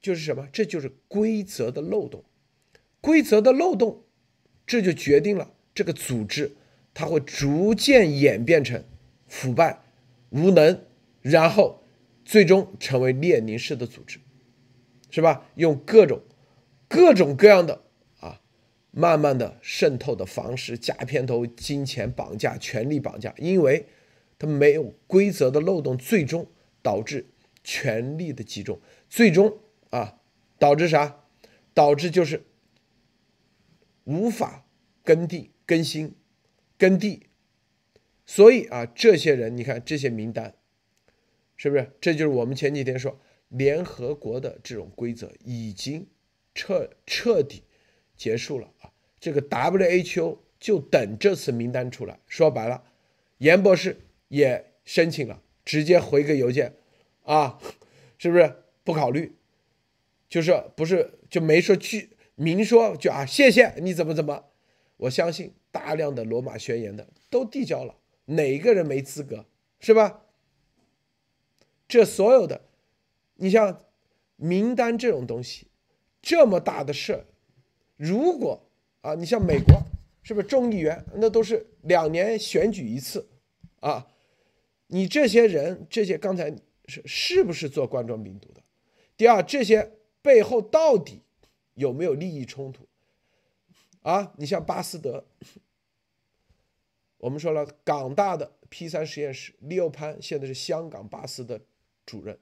[0.00, 0.48] 就是什么？
[0.52, 2.24] 这就是规则的漏洞。
[3.00, 4.04] 规则的漏洞，
[4.64, 6.56] 这就决定了这个组织
[6.94, 8.84] 它会逐渐演变成
[9.26, 9.82] 腐败、
[10.30, 10.84] 无能，
[11.20, 11.82] 然后
[12.24, 14.20] 最终成为列宁式的组织，
[15.10, 15.48] 是吧？
[15.56, 16.20] 用各种。
[16.88, 17.82] 各种各样的
[18.20, 18.40] 啊，
[18.90, 23.86] 慢慢的渗透的方式，假片头、金钱绑架、权力绑架，因为
[24.38, 26.46] 它没有规则的漏洞，最终
[26.82, 27.26] 导致
[27.64, 29.58] 权力的集中，最终
[29.90, 30.20] 啊
[30.58, 31.24] 导致啥？
[31.74, 32.44] 导致就是
[34.04, 34.66] 无法
[35.02, 36.14] 耕地、更新、
[36.78, 37.26] 耕地。
[38.24, 40.54] 所以啊，这些人，你看这些名单，
[41.56, 41.92] 是不是？
[42.00, 46.06] 这就是我们前几天说联合国的这种规则已经。
[46.56, 47.62] 彻彻底
[48.16, 48.90] 结束了啊！
[49.20, 52.18] 这个 WHO 就等这次名单出来。
[52.26, 52.82] 说白了，
[53.38, 56.74] 严博士也申请了，直接回个邮件，
[57.24, 57.60] 啊，
[58.16, 59.36] 是不是不考虑？
[60.30, 63.26] 就是不是就没说去明说就啊？
[63.26, 64.46] 谢谢你怎么怎么？
[64.96, 69.44] 我相信大量的罗马宣言的都递交了，哪一个人没资格？
[69.78, 70.22] 是吧？
[71.86, 72.62] 这所有的，
[73.34, 73.84] 你像
[74.36, 75.66] 名单这种东西。
[76.26, 77.24] 这么大的事
[77.96, 78.60] 如果
[79.00, 79.80] 啊，你像美国，
[80.24, 83.28] 是不是众议员那都是两年选举一次
[83.78, 84.08] 啊？
[84.88, 86.52] 你这些人，这些刚才
[86.86, 88.60] 是是不是做冠状病毒的？
[89.16, 91.22] 第二，这些背后到底
[91.74, 92.88] 有没有利益冲突
[94.02, 94.32] 啊？
[94.36, 95.24] 你像巴斯德，
[97.18, 101.60] 我们说了，港大的 P 三实验室，利潘现在是香港巴斯的
[102.04, 102.36] 主任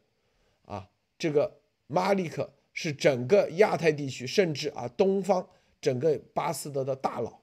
[0.64, 2.51] 啊，这个马利克。
[2.77, 5.49] 是整个亚太地区，甚至啊东方
[5.81, 7.41] 整个巴斯德的大佬，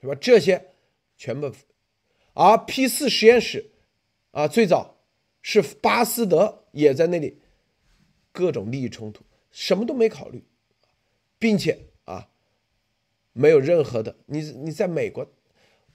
[0.00, 0.14] 是吧？
[0.14, 0.70] 这些
[1.18, 1.52] 全部，
[2.32, 3.72] 而 P 四实验室
[4.30, 4.96] 啊，最早
[5.42, 7.40] 是巴斯德也在那里，
[8.30, 10.44] 各种利益冲突，什么都没考虑，
[11.40, 12.28] 并且啊，
[13.32, 15.28] 没有任何的，你你在美国，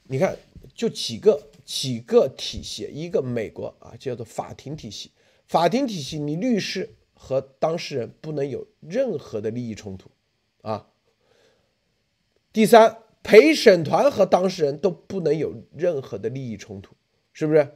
[0.04, 0.38] 你看
[0.76, 5.14] 就几个几个体系，一个美国啊叫做法庭体系，
[5.48, 6.94] 法庭体系，你律师。
[7.20, 10.12] 和当事人不能有任何的利益冲突，
[10.62, 10.88] 啊。
[12.54, 16.96] 第三，陪审团和当事人都不能有任何的利益冲突，
[17.34, 17.72] 是不是？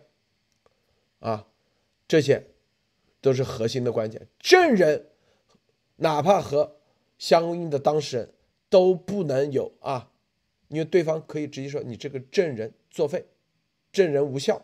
[1.20, 1.48] 啊，
[2.08, 2.48] 这些
[3.20, 4.28] 都是核心的关键。
[4.40, 5.08] 证人
[5.98, 6.78] 哪怕和
[7.18, 8.34] 相应的当事人
[8.70, 10.12] 都不能有啊，
[10.70, 13.26] 因为对方可以直接说你这个证人作废，
[13.92, 14.64] 证人无效。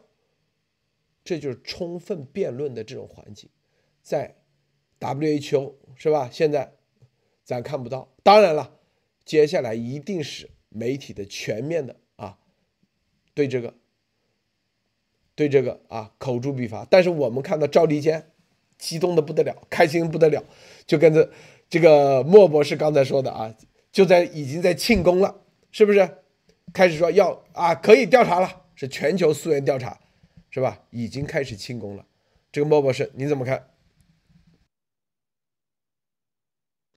[1.24, 3.50] 这就是充分辩论的这种环境，
[4.02, 4.36] 在。
[5.00, 6.30] WHO 是吧？
[6.32, 6.74] 现在
[7.44, 8.10] 咱看不到。
[8.24, 8.76] 当然了，
[9.26, 12.38] 接下来一定是媒体的全面的啊
[13.34, 13.74] 对这个，
[15.36, 16.86] 对这个啊口诛笔伐。
[16.90, 18.32] 但是我们看到赵立坚
[18.78, 20.44] 激动的不得了，开心不得了，
[20.86, 21.32] 就跟着
[21.70, 23.56] 这个莫博士刚才说的啊，
[23.92, 26.10] 就在已经在庆功了，是不是？
[26.74, 29.98] 开始说要啊可以调查了，是全球溯源调查，
[30.50, 30.84] 是吧？
[30.90, 32.06] 已经开始庆功了。
[32.52, 33.70] 这个莫博士你怎么看？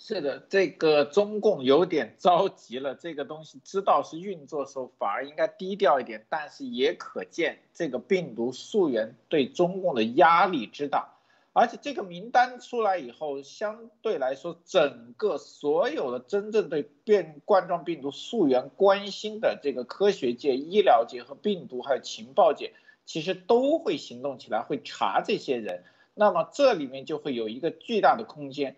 [0.02, 2.94] 是的，这个中共有点着急了。
[2.94, 6.24] 这个东西知道是运作时候，反而应该低调一点。
[6.30, 11.12] 但是也可见这个病毒溯源对中共的压力之大。
[11.52, 22.72] 而且这个名单出来以后，相对来说，整个所有的真正对变冠状病毒溯源关心的这个科学界、医疗界和病毒还有情报界，
[23.04, 25.84] 其实都会行动起来，会查这些人。
[26.14, 28.76] 那么这里面就会有一个巨大的空间。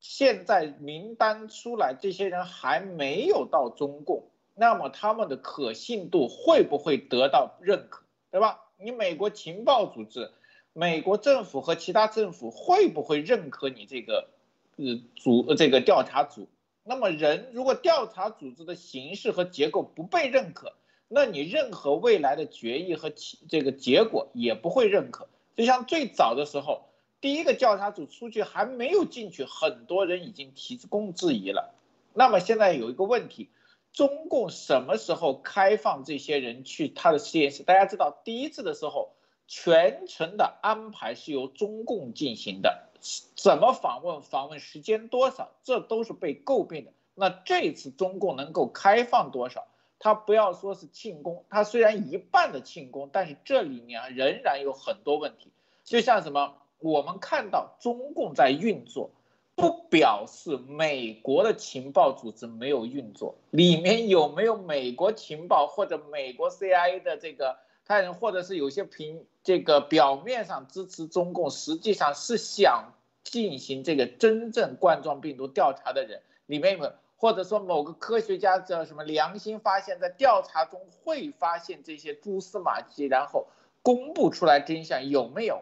[0.00, 8.62] 现在名单出来，这些人还没有到中共，那么他们的可信度会不会得到认可，对吧？
[8.78, 10.30] 你美国情报组织、
[10.72, 14.28] 美国政府和其他政府会不会认可你这个
[14.76, 16.48] 呃组这个调查组？
[16.82, 20.72] 那么人如果调查组织的形式和结构不被认可，
[21.08, 23.12] 那你任何未来的决议和
[23.50, 25.28] 这个结果也不会认可。
[25.54, 26.86] 就像最早的时候。
[27.20, 31.74] 第一个调查组出去还没有进去，很多人已经提供质疑了。
[32.14, 33.50] 那么现在有一个问题，
[33.92, 37.62] 中共什么时候开放这些人去他的实验室？
[37.62, 39.12] 大家知道，第一次的时候
[39.46, 42.88] 全程的安排是由中共进行的，
[43.36, 46.92] 怎么访问、访问时间多少，这都是被诟病的。
[47.14, 49.66] 那这次中共能够开放多少？
[49.98, 55.50] 他不要说是庆功，他虽然一半的庆功，但是这里面仍然有很多问题，
[55.84, 56.54] 就像什么？
[56.80, 59.10] 我们看到中共在运作，
[59.54, 63.36] 不表示美国的情报组织没有运作。
[63.50, 83.48] 里面有没有美国情报或者美国 CIA 的这个他人，或者是有些凭这个表面上支持中共，实际上是想进行这个真正冠状病毒调查的人，里面有没有，或者说某个科学家叫什么良心发现，在调查中会发现这些蛛丝马迹，然后
[83.82, 85.60] 公布出来真相，有没有？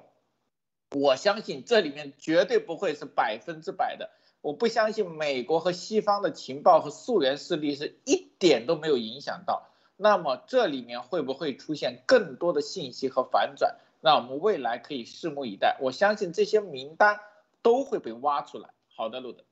[0.91, 9.69] 我相信这里面绝对不会是百分之百的，我不相信美国和西方的情报和溯源势力是一点都没有影响到。
[9.97, 13.77] 那么这里面会不会出现更多的信息和反转？
[14.01, 15.77] 那我们未来可以拭目以待。
[15.81, 17.19] 我相信这些名单
[17.63, 18.71] 都会被挖出来。
[18.95, 19.45] 好的，路德。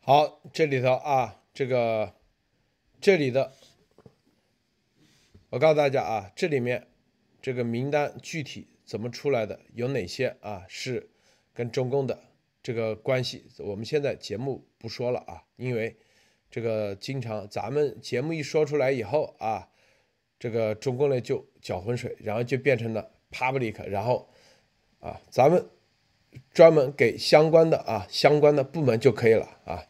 [0.00, 2.12] 好，这里头啊，这个
[3.00, 3.52] 这里的，
[5.48, 6.88] 我告诉大家啊，这里面
[7.40, 8.68] 这个名单具体。
[8.86, 9.58] 怎么出来的？
[9.74, 10.64] 有哪些啊？
[10.68, 11.10] 是
[11.52, 12.18] 跟中共的
[12.62, 13.44] 这个关系？
[13.58, 15.96] 我们现在节目不说了啊，因为
[16.50, 19.68] 这个经常咱们节目一说出来以后啊，
[20.38, 24.28] 这个中共呢就搅浑水，然后就变成了 public，然后
[25.00, 25.66] 啊，咱们
[26.52, 29.82] 专门给相关的啊相关的部门就可以了啊。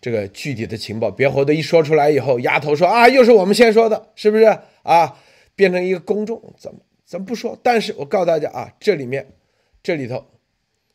[0.00, 4.44] 这个具体的情报，别活的一说出来以后，丫头说啊，又是我们先说的，是不是
[4.82, 5.20] 啊？
[5.54, 6.80] 变成一个公众怎么？
[7.10, 9.32] 咱不说，但是我告诉大家啊，这里面，
[9.82, 10.30] 这里头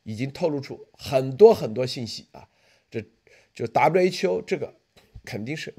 [0.04, 2.48] 已经透露出很多很多信息啊，
[2.90, 3.04] 这
[3.54, 4.76] 就 WHO 这个
[5.26, 5.76] 肯定是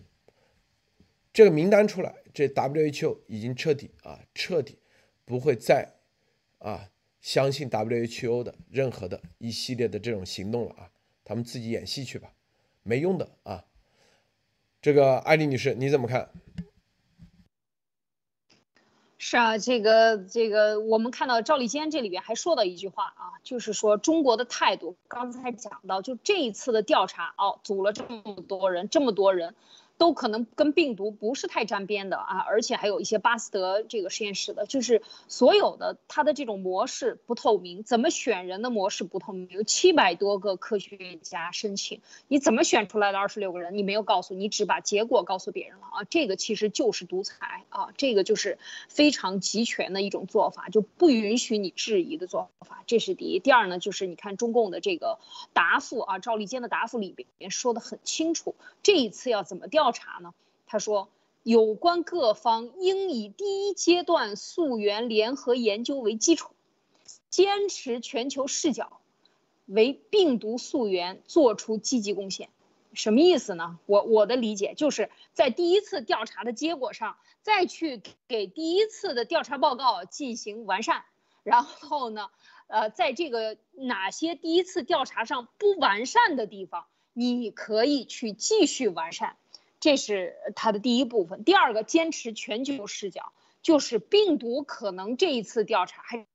[1.32, 4.76] 这个名单出来，这 WHO 已经彻底啊，彻底
[5.24, 5.94] 不会再
[6.58, 6.90] 啊
[7.22, 10.90] 相信 WHO 的任何的一系列的这种行动了啊，
[11.24, 12.34] 他们自己演戏去吧，
[12.82, 13.64] 没用的啊。
[14.82, 16.30] 这个艾丽女士你怎么看？
[19.18, 29.54] 是啊，这个这个，我们看到赵立坚这里边还说到一句话啊，就是说中国的态度，刚才讲到，就这一次的调查哦，组了这么多人，这么多人。
[29.98, 43.78] 都可能跟病毒不是太沾边的啊，而且还有一些巴斯德这个实验室的，就是所有的它的这种模式不透明，怎么选人的模式不透明，有七百多个科学家申请，你怎么选出来的二十六个人？
[43.78, 48.58] 你没有告诉你，只把结果告诉别人了啊，这个其实就是独裁啊，这个就是
[48.90, 53.38] 非常集权的一种做法，就不允许你质疑的做法，这是第一。
[53.38, 55.18] 第二呢，就是你看中共的这个
[55.54, 59.85] 答复啊，赵立坚的答复里边说的很清楚，这一次要怎么调。
[59.86, 60.34] 调查呢？
[60.66, 61.08] 他说，
[61.44, 66.54] 有关各方应以第一阶段溯源联合研究为基础，
[67.30, 69.00] 坚持全球视角，
[69.66, 72.48] 为病毒溯源做出积极贡献。
[72.94, 73.78] 什么意思呢？
[73.86, 81.04] 我我的理解就是在第一次调查的结果上，再去给第一次的调查报告进行完善。
[81.44, 82.30] 然后呢，
[82.66, 89.36] 呃，在这个哪些第一次调查上不完善的地方，你可以去继续完善。
[89.80, 91.44] 这是它的第一部分。
[91.44, 96.26] 第二个，坚持全球视角，就是病毒可能这一次调查还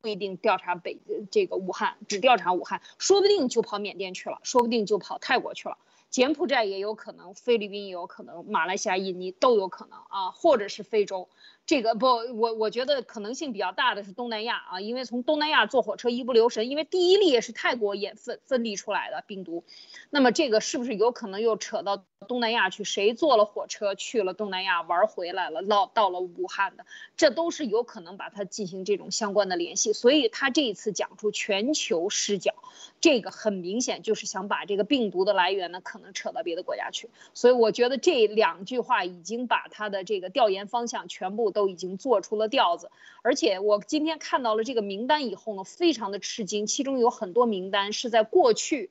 [0.00, 0.98] 不一定调查北
[1.30, 5.78] 这个武汉，只调查武汉，说不定就跑缅甸去了，说不定就跑泰国去了。
[6.08, 11.28] 柬埔寨也有可能，菲律宾也有可能，马来西亚、印尼都有可能啊，或者是非洲。
[11.70, 19.62] 这个不，我我觉得可能性比较大的是东南亚啊，因为从东南亚坐火车一不留神，因为第一例也是泰国也分分离出来的病毒，
[20.10, 22.82] 那么这个是不是有可能又扯到东南亚去？
[22.82, 26.84] 谁坐了火车去了东南亚玩回来了，到到了武汉的，
[27.16, 29.92] 这都是有可能把它进行这种相关的联系。
[29.92, 32.52] 所以他这一次讲出全球视角，
[33.00, 37.10] 这个很明显就是想把这个病毒的来源呢，可能扯到别的国家去。
[37.32, 41.59] 所以我觉得这两句话已经把他的这个调研方向全部都。
[41.60, 42.90] 都已经做出了调子，
[43.20, 46.66] 而且我今天看到了这个名单以后呢，非常的吃惊。
[46.66, 48.88] 其中有很多名单是在过去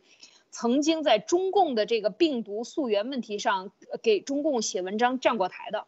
[0.51, 3.71] 曾经在中共的这个病毒溯源问题上
[4.03, 5.85] 给中共写文章站过台的，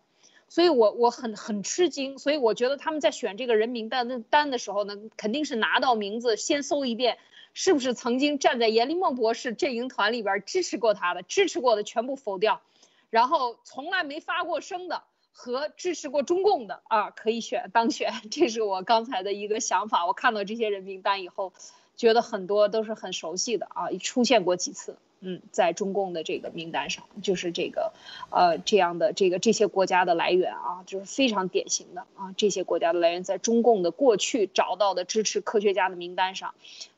[0.47, 2.17] 所以我我很很吃惊。
[2.17, 7.19] 所以我觉得他们在选这个人名单的单的时候呢，肯定是拿到名字先搜一遍，
[7.53, 12.63] 是不是曾经站在阎立梦博士阵营团里边支持过他的，支持过的全部否掉，
[13.11, 15.03] 然后从来没发过声的。
[15.31, 20.05] 和支持过中共的啊，可以选当选，这是我刚才的一个想法。
[20.05, 21.53] 我看到这些人名单以后，
[21.95, 24.97] 觉得很多都是很熟悉的啊，出现过几次。
[25.23, 27.93] 嗯，在中共的这个名单上，就是这个，
[28.31, 36.55] 呃，这样的这个这些国家的来源啊，就是非常典型的啊，这些国家的来源在中共的过去找到的支持科学家的名单上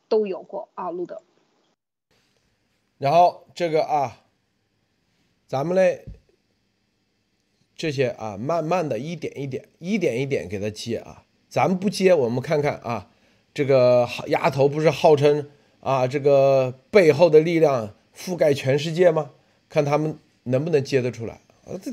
[0.07, 1.21] 都有过啊，路德。
[2.97, 4.17] 然后这个啊，
[5.47, 6.05] 咱们嘞。
[7.83, 13.09] 这些啊，慢慢的一点一点，一点一点给他接啊，咱不接，我们看看啊，
[13.53, 15.49] 这个丫头不是号称
[15.81, 19.31] 啊，这个背后的力量覆盖全世界吗？
[19.67, 21.41] 看他们能不能接得出来，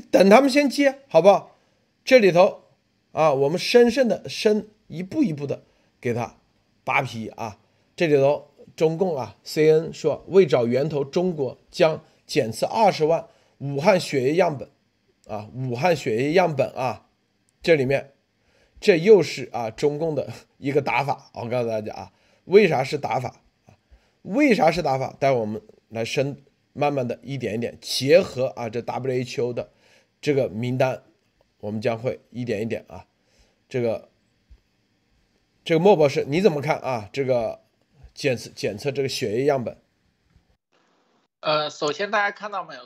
[0.09, 1.57] 等他们先接，好不好？
[2.05, 2.61] 这里头
[3.11, 5.63] 啊，我们深深的深一步一步的
[5.99, 6.37] 给他
[6.85, 7.59] 扒皮啊，
[7.97, 13.25] 这里头中共啊，C N 说为找源头，中国将检测二十万
[13.57, 14.69] 武汉血液样本。
[15.27, 17.07] 啊，武汉血液样本啊，
[17.61, 18.13] 这里面，
[18.79, 21.31] 这又是啊中共的一个打法。
[21.33, 22.11] 我告诉大家啊，
[22.45, 23.77] 为啥是打法啊？
[24.23, 25.15] 为啥是打法？
[25.19, 26.43] 待会我们来深
[26.73, 29.71] 慢慢的一点一点结合啊，这 WHO 的
[30.19, 31.03] 这个名单，
[31.59, 33.05] 我们将会一点一点啊，
[33.69, 34.09] 这个
[35.63, 37.09] 这个莫博士你怎么看啊？
[37.13, 37.61] 这个
[38.13, 39.77] 检测检测这个血液样本？
[41.41, 42.81] 呃，首先大家看到没有？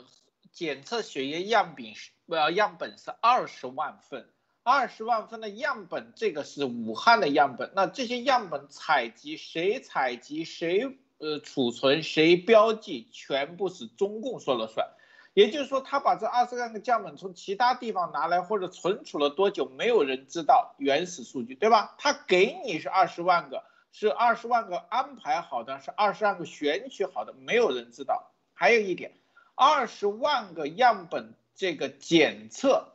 [0.56, 4.26] 检测血液样本是呃样本是二十万份，
[4.62, 7.70] 二十万份的样本，这个是武汉的样本。
[7.76, 14.88] 那这些样本采集谁采集谁呃储存谁标记，全部是中共说了算。
[15.34, 21.94] 也就是说，他把这二十万个样本从其他地方拿来或者存储了多久，没有人知道原始数据，对吧？
[21.98, 28.32] 他给你是二十万个，是二十万个安排好的，是二十万个选取好的，没有人知道。
[28.54, 29.12] 还有一点。
[29.56, 32.92] 二十万个样本，这个检测，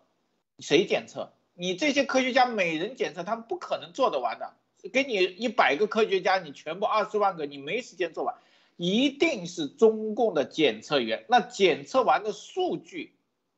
[0.59, 1.33] 谁检测？
[1.55, 4.53] 你这些科学家每人检测，他们不可能做得完的。
[4.93, 8.35] 给你一百个科学家，你全部二十万个，你没时间做完，
[8.77, 11.25] 一定是中共的检测员。
[11.27, 13.15] 那检测完的数据，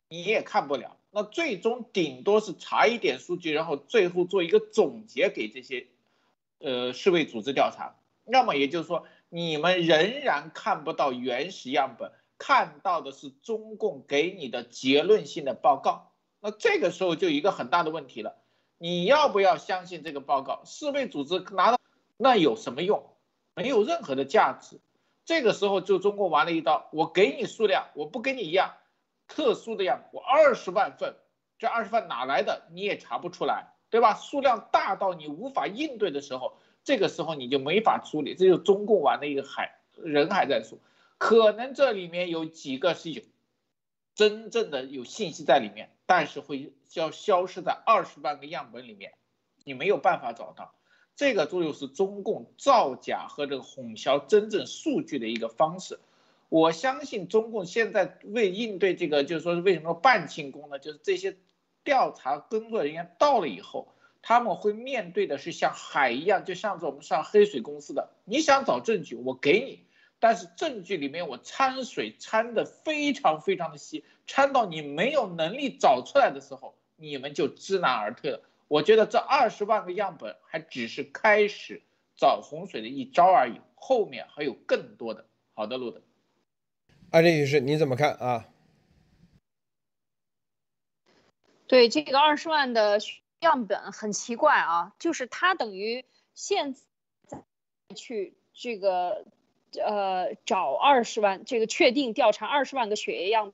[0.07, 0.95] 你也看不了。
[1.11, 5.87] 那最终顶多是查一点数据，然后最后做一个总结给这些，
[6.59, 7.95] 呃，世卫组织调查。
[8.23, 12.13] 那么也就是说，你们仍然看不到原始样本。
[12.45, 18.35] 看到的是中共给你的结论性的报告，那这个时候就一个很大的问题了，
[18.77, 20.61] 你要不要相信这个报告？
[20.65, 21.79] 世卫组织拿到
[22.17, 23.15] 那有什么用？
[23.55, 24.81] 没有任何的价值。
[25.23, 28.73] 这个时候就中共玩了一刀，我给你数量，我不给你一样
[29.29, 31.15] 特殊的样，我二十万份，
[31.57, 32.63] 这二十万哪来的？
[32.73, 34.15] 你也查不出来，对吧？
[34.15, 40.81] 数量大到你无法应对的时候，这个时候你就没法处理，这就中共玩的一个海人海战术。
[41.23, 43.21] 可能这里面有几个是有
[44.13, 49.13] 真正的有信息在里面，但是会消消失在二十万个样本里面，
[49.63, 50.75] 你没有办法找到。
[51.15, 55.97] 这个作用是中共造假和这个混淆真正数据的一个方式。
[56.49, 60.77] 我相信中共现在为应对这个，就是说为什么半庆功呢？
[60.77, 61.37] 就是这些
[61.85, 63.87] 调查工作人员到了以后，
[64.21, 69.85] 他们会面对的是像海一样，就像是我们上黑水公司的，你想找证据，我给你。
[70.23, 78.41] 但是证据里面我掺水掺的非常非常的稀，掺到你没有能力找出来的时候，你们就知难而退了。
[78.69, 81.81] 我觉得这二十万个样本还只是开始
[82.15, 86.01] 找洪水的一招而已，后面还有更多的好的路的。
[87.11, 88.47] 艾丽女士，你怎么看啊？
[91.67, 92.99] 对这个二十万的
[93.41, 96.73] 样本很奇怪啊，就是它等于现
[97.27, 97.43] 在
[97.93, 99.25] 去这个
[99.81, 103.53] 呃找二十万，这个确定调查二十万个血液样，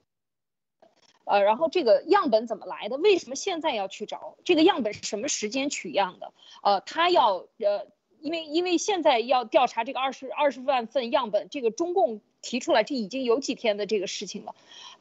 [1.26, 2.98] 呃，然后这个样本怎么来的？
[2.98, 4.94] 为什么现在要去找这个样本？
[4.94, 6.34] 是什么时间取样的？
[6.64, 7.88] 呃，他要呃，
[8.20, 12.22] 因为因为现在要调查这个二十二十万份样本，这个中共。
[12.42, 14.56] 提出来，这已经有几天的这个事情了。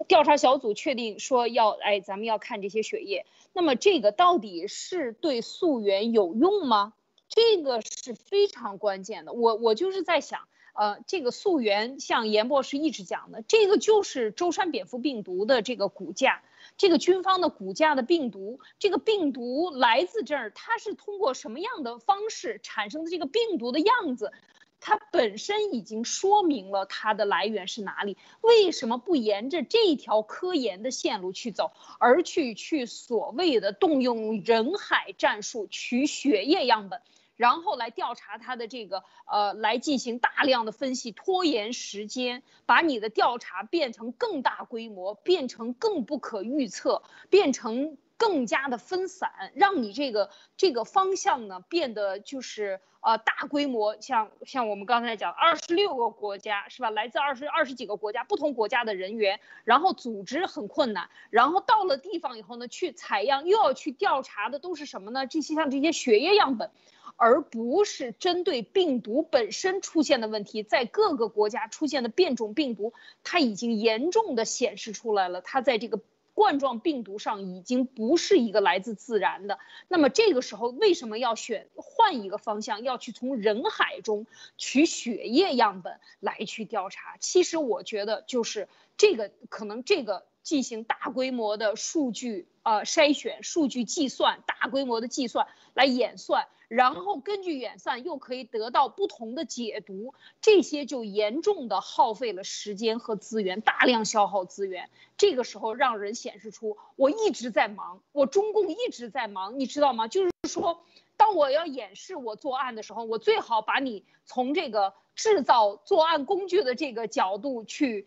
[0.09, 3.27] 调查小组确定说要，哎，咱们要看这些血液。
[3.53, 6.95] 那么这个到底是对溯源有用吗？
[7.29, 9.33] 这个是非常关键的。
[9.33, 10.49] 我我就是在想，
[10.79, 16.41] 呃，这个溯源，像严博士一直讲的，这个就是舟山蝙蝠病毒的这个骨架，
[16.77, 24.31] 这个军方的骨架的病毒，这个病毒来自这儿，它是通过什么样的方式产生的这个病毒的样子？
[24.79, 37.01] 它本身已经说明了它的来源是哪里，为什么不沿着这条科研的线路去走，而去去所谓的动用人海战术取血液样本，
[37.39, 47.97] 然后来调查他的这个呃，来进行大量的分析，拖延时间，把你的调查变成更大规模，变成更不可预测，变成。
[48.19, 56.91] 更加的分散，让你这个这个方向呢变得就是呃大规模，像像我们刚才讲二十六个国家是吧？
[56.91, 65.27] 来自二十二十几个国家不同国家的人员，然后组织很困难，然后到了地方以后呢，去采样又要去调查的都是什么呢？
[65.29, 66.73] 这些像这些血液样本，
[67.15, 72.93] 而不是针对病毒本身出现的问题，在各个国家出现的变种病毒，
[73.23, 76.01] 它已经严重的显示出来了，它在这个。
[76.39, 79.59] 冠状病毒上已经不是一个来自自然的，
[79.89, 84.25] 那么这个时候为什么要选换一个方向，要去从人海中
[84.57, 87.17] 取血液样本来去调查？
[87.19, 96.47] 其实我觉得就是这个可能这个进行大规模的数据呃筛选、数据计算、大规模的计算来演算。
[96.69, 104.91] 然后根据演算又可以得到不同的解读，这些就严重的耗费了时间和资源，大量消耗资源。
[105.17, 110.09] 这个时候让人显示出我一直在忙，我中共一直在忙，你知道吗？
[110.09, 110.85] 就是说，
[111.17, 118.07] 当我要演示我作案的时候，我最好把你从这个制造作案工具的这个角度去，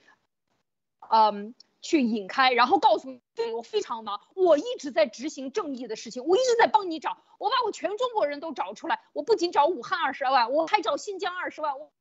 [1.09, 1.55] 嗯。
[1.82, 3.21] 去引开，然后告诉你，
[3.55, 11.91] 我非常忙，我一直在执行正义的事情，我一直在帮你找，我把我全中国人都找出来，我不仅找武汉二十万，我还找新疆二十万，我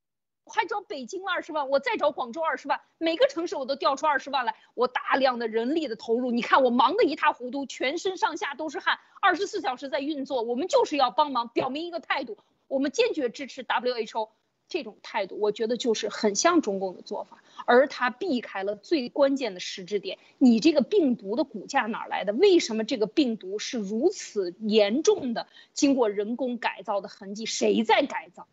[0.52, 12.36] 还找北京二十万，我再找广州二十万，每个城市我都调出二十万来，我大量的人力的投入，你看我忙得一塌糊涂，全身上下都是汗，二十四小时在运作，我们就是要帮忙，表明一个态度，
[12.68, 14.28] 我们坚决支持 WHO。
[14.70, 20.16] 这种态度，我觉得就是很像中共的做法，而他避开了最关键的实质点。
[20.38, 22.32] 你这个病毒的骨架哪来的？
[22.32, 25.48] 为什么这个病毒是如此严重的？
[25.74, 28.46] 经过人工改造的痕迹，谁在改造？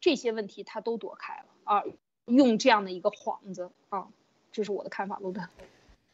[0.00, 1.84] 这些问题他都躲开了啊，
[2.24, 4.08] 用这样的一个幌子啊，
[4.50, 5.42] 这是我的看法，陆德。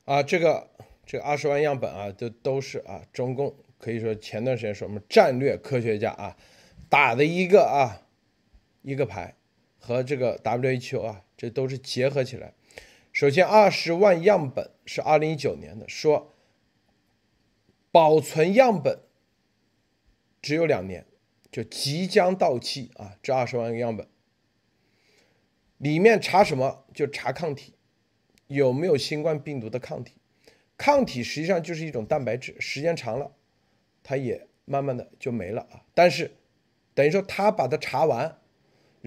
[0.06, 0.68] 啊，这个
[1.06, 6.36] 这二十万样本啊，都都是啊，中共可以说前段时间是我们战略科学家啊
[6.90, 8.02] 打的一个啊。
[8.86, 9.34] 一个牌
[9.80, 12.54] 和这个 WHO 啊，这都是结合起来。
[13.12, 16.32] 首先，二十万样本是二零一九年的，说
[17.90, 19.00] 保存样本
[20.40, 21.04] 只有两年，
[21.50, 23.16] 就即将到期啊。
[23.20, 24.06] 这二十万个样本
[25.78, 26.84] 里面查什么？
[26.94, 27.74] 就查抗体，
[28.46, 30.12] 有没有新冠病毒的抗体？
[30.76, 33.32] 抗体实际上就是一种蛋白质，时间长了，
[34.04, 35.82] 它也慢慢的就没了啊。
[35.92, 36.36] 但是
[36.94, 38.38] 等于说他把它查完。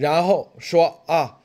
[0.00, 1.42] 然后说啊，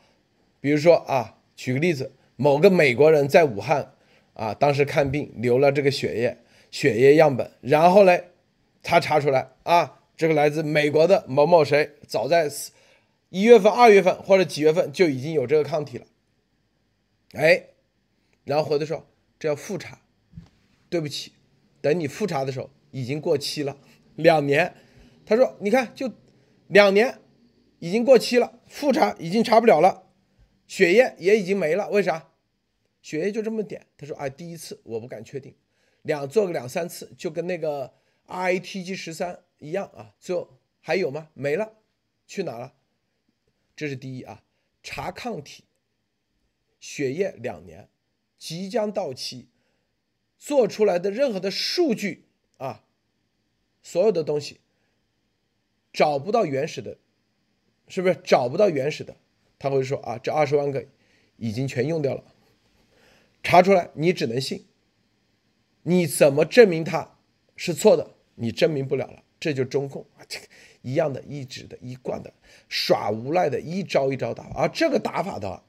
[0.61, 3.91] 比如说啊，举个例子，某个美国人在武汉
[4.31, 6.37] 啊，当时看病留了这个血液
[6.71, 8.17] 血液样本，然后呢，
[8.81, 12.49] 他查出来啊，这个来自美国的某某谁，早在
[13.27, 16.05] 一月份、二月份或者几月份就已经有这个抗体了，
[17.33, 17.61] 哎，
[18.45, 19.05] 然后回头说
[19.37, 19.99] 这要复查，
[20.87, 21.33] 对不起，
[21.81, 23.75] 等你复查的时候已经过期了，
[24.15, 24.73] 两年，
[25.25, 26.09] 他说你看就
[26.69, 27.19] 两年。
[27.79, 30.07] 已经过期了，复查已经查不了了，
[30.67, 31.89] 血液也已经没了。
[31.89, 32.31] 为啥？
[33.01, 33.85] 血液就这么点。
[33.97, 35.55] 他说：“哎，第一次我不敢确定，
[36.01, 37.93] 两做个两三次，就跟那个
[38.27, 40.15] RATG 十三一样啊。
[40.19, 41.29] 最后还有吗？
[41.33, 41.73] 没了，
[42.25, 42.73] 去哪了？
[43.75, 44.43] 这是第一啊。
[44.81, 45.65] 查抗体，
[46.79, 47.89] 血液两年，
[48.37, 49.49] 即将到期，
[50.37, 52.25] 做出来的任何的数据
[52.57, 52.85] 啊，
[53.83, 54.61] 所有的东西
[55.93, 56.97] 找不到原始的。”
[57.87, 59.15] 是不是找不到原始的？
[59.57, 60.85] 他会说啊，这二十万个
[61.37, 62.23] 已经全用掉了。
[63.43, 64.65] 查出来，你只能信。
[65.83, 67.17] 你怎么证明他
[67.55, 68.15] 是错的？
[68.35, 70.47] 你证明不了了，这就中共啊，这个
[70.81, 72.33] 一样的，一直的，一贯的
[72.67, 75.63] 耍无赖的，一招一招打，而这个打法的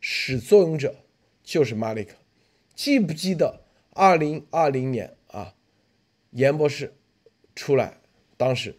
[0.00, 0.96] 始作俑者
[1.44, 2.16] 就是马里克。
[2.74, 3.60] 记不记得
[3.90, 5.54] 二零二零年啊，
[6.30, 6.94] 严博士
[7.54, 7.98] 出来，
[8.36, 8.76] 当时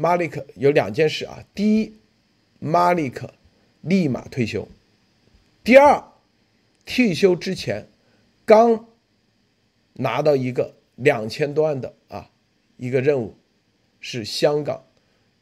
[0.00, 1.98] 马里克有两件事啊，第一，
[2.60, 3.34] 马里克
[3.80, 4.68] 立马退休；
[5.64, 6.04] 第二，
[6.86, 7.88] 退休之前
[8.46, 8.88] 刚
[9.94, 10.78] 拿到一个。
[11.00, 12.32] 两千多万的啊，
[12.76, 13.36] 一个任务
[14.00, 14.84] 是香港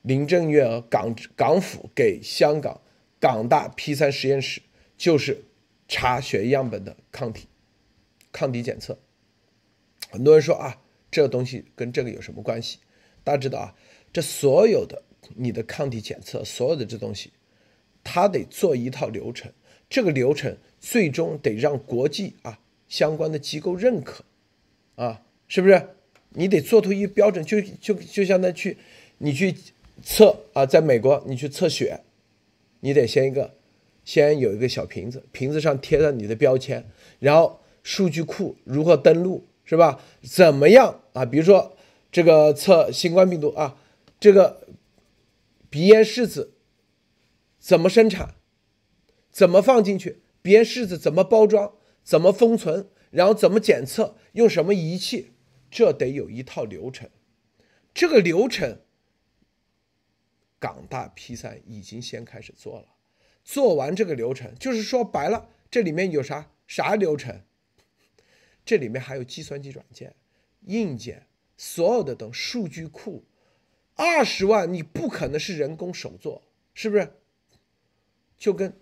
[0.02, 2.82] 林郑月娥港港府给香港
[3.18, 4.60] 港大 P 三实验室，
[4.98, 5.44] 就是
[5.88, 7.48] 查血液样本的抗体
[8.30, 8.98] 抗体检测。
[10.10, 10.76] 很多人说啊，
[11.10, 12.80] 这个东西跟这个有什么关系？
[13.24, 13.74] 大家知道啊，
[14.16, 15.02] 这所有的
[15.34, 17.30] 你的抗体检测，所有的这东西，
[18.02, 19.52] 它得做一套流程，
[19.90, 22.58] 这个流程最终得让国际啊
[22.88, 24.24] 相关的机构认可
[24.94, 25.20] 啊。
[25.48, 25.90] 是不是？
[26.30, 28.78] 你得做出一个标准，就就就相当于去，
[29.18, 29.54] 你去
[30.02, 32.00] 测啊，在美国你去测血，
[32.80, 33.52] 你得先一个，
[34.06, 36.82] 先有一个小瓶子，瓶子上贴上你的标签，
[37.18, 40.00] 然后数据库如何登录，是吧？
[40.22, 41.26] 怎么样啊？
[41.26, 41.76] 比如说
[42.10, 43.76] 这个测新冠病毒啊，
[44.18, 44.68] 这个
[45.68, 46.54] 鼻咽拭子
[47.58, 48.36] 怎么生产，
[49.30, 50.22] 怎么放进去？
[50.42, 51.74] 鼻咽拭子怎么包装？
[52.02, 52.88] 怎么封存？
[53.10, 54.16] 然后怎么检测？
[54.32, 55.32] 用什么仪器？
[55.68, 57.10] 这得有一套流程，
[57.92, 58.80] 这个流程，
[60.60, 62.94] 港大 P 三已经先开始做了，
[63.44, 67.42] 做完这个流程，就是说白了，这里面有啥啥流程？
[68.64, 70.14] 这里面还有计算机软件、
[70.62, 73.24] 硬件，所有的等数据库，
[73.96, 76.42] 二十万你不可能是人工手做，
[76.72, 77.12] 是不是？
[78.36, 78.78] 就跟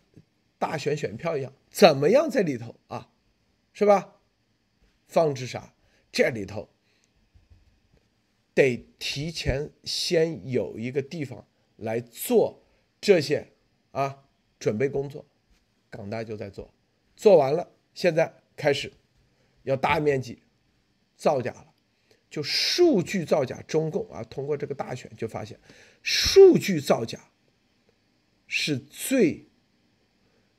[0.59, 3.11] 大选选票一样，怎么样在里头啊？
[3.73, 4.17] 是吧？
[5.07, 5.75] 放置啥？
[6.13, 6.69] 这里头。
[8.55, 11.45] 得提前先有一个地方
[11.75, 12.63] 来做
[13.01, 13.49] 这些
[13.91, 14.25] 啊
[14.61, 15.27] 准备工作，
[15.91, 16.73] 港大就在做，
[17.17, 18.93] 做完了，现在开始
[19.65, 20.41] 要大面积
[21.17, 21.74] 造假了，
[22.35, 23.63] 就数据造假。
[23.63, 25.57] 中共啊，通过这个大选就发现，
[26.03, 27.31] 数据造假
[28.49, 29.47] 是最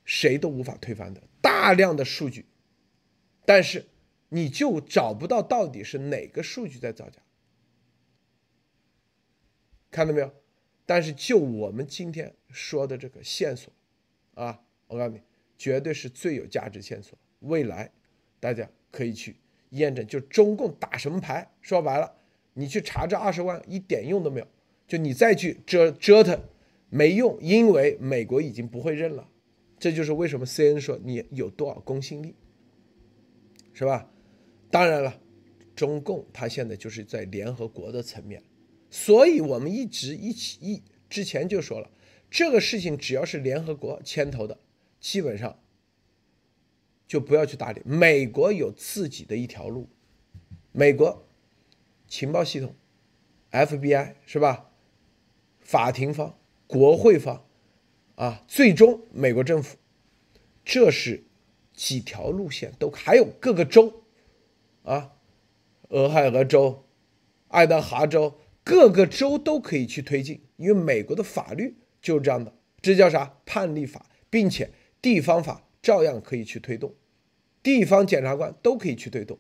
[0.05, 2.45] 谁都无法推翻的，大量的数据，
[3.45, 3.87] 但是
[4.29, 7.21] 你就找不到到底是哪个数据在造假。
[9.91, 10.33] 看到没有？
[10.85, 13.73] 但是就我们今天说的这个线索，
[14.35, 15.21] 啊，我告诉你，
[15.57, 17.19] 绝对是最有价值线索。
[17.39, 17.91] 未来
[18.39, 19.35] 大家可以去
[19.71, 21.51] 验证，就中共打什么牌？
[21.61, 22.13] 说白了，
[22.53, 24.47] 你去查这二十万一点用都没有，
[24.87, 26.39] 就你再去折折腾
[26.89, 29.27] 没用，因为美国已经不会认了。
[29.77, 32.35] 这就是为什么 C N 说你有多少公信力，
[33.73, 34.09] 是吧？
[34.71, 35.19] 当然了，
[35.75, 38.41] 中共他现在就是在联合国的层面。
[38.89, 41.89] 所以，我们一直一起一之前就说了，
[42.31, 44.57] 这个事情只要是联合国牵头的，
[45.01, 45.59] 基本上
[47.07, 47.81] 就不要去搭理。
[47.85, 49.89] 美国有自己的一条路，
[50.71, 51.27] 美国
[52.07, 52.75] 情报系统
[53.51, 54.71] ，FBI 是吧？
[55.61, 56.37] 法庭方、
[56.67, 57.45] 国会方，
[58.15, 59.77] 啊，最终美国政府，
[60.63, 61.23] 这是
[61.73, 64.03] 几条路线都还有各个州，
[64.83, 65.13] 啊，
[65.89, 66.85] 俄亥俄州、
[67.49, 68.39] 爱达荷州。
[68.67, 72.51] 各个州都可以去推进，因为美国的法律就是这样的，
[72.81, 76.91] 这叫啥判例法，并且地方法照样可以去推动，
[77.61, 79.37] 地方检察官都可以去推动，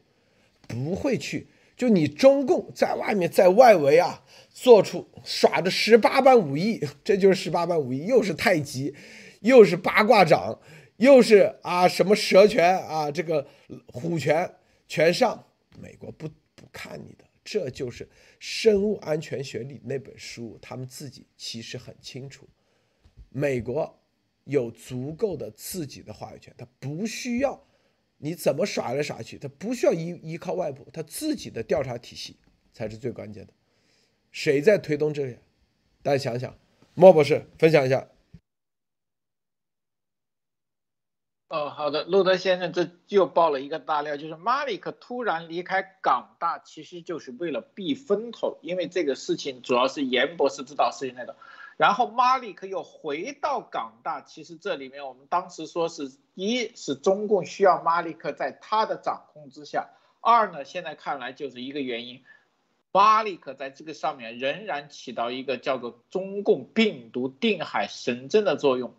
[0.67, 1.47] 不会去。
[1.75, 8.93] 就你中共在外面在外围啊，做出耍着十八般武艺， 这就是十八般武艺，又是太极，
[9.41, 10.61] 又是八卦掌，
[10.97, 13.47] 又是啊什么蛇拳啊，这个
[13.87, 14.53] 虎拳
[14.87, 15.43] 全上，
[15.81, 17.25] 美国不不看你的。
[17.43, 18.07] 这就是
[18.39, 22.47] 生物安全学里那本书，他们自己其实很清楚，
[23.29, 23.99] 美国
[24.45, 27.61] 有足够的自己的话语权，他不需要
[28.17, 32.37] 你怎么耍来耍去，他不需要依依靠外部，他自己的调查体系
[32.73, 33.53] 才是最关键的。
[34.31, 35.37] 谁在推动这个？
[36.01, 36.57] 大家想想，
[36.93, 38.07] 莫博士分享一下。
[41.47, 51.35] 哦，好的，路德先生，这又爆了一个大料，就是马里克突然离开港大，其实就是为了避风头，因为这个事情主要是严博士知道事情那个，
[51.77, 59.89] 然后马里克又回到港大，其实这里面我们当时说是一是中共需要马里克在他的掌控之下，
[60.21, 62.23] 二呢现在看来就是一个原因，
[62.91, 68.93] 马利克在这个上面仍然起到一个叫做中共病毒定海神针的作用。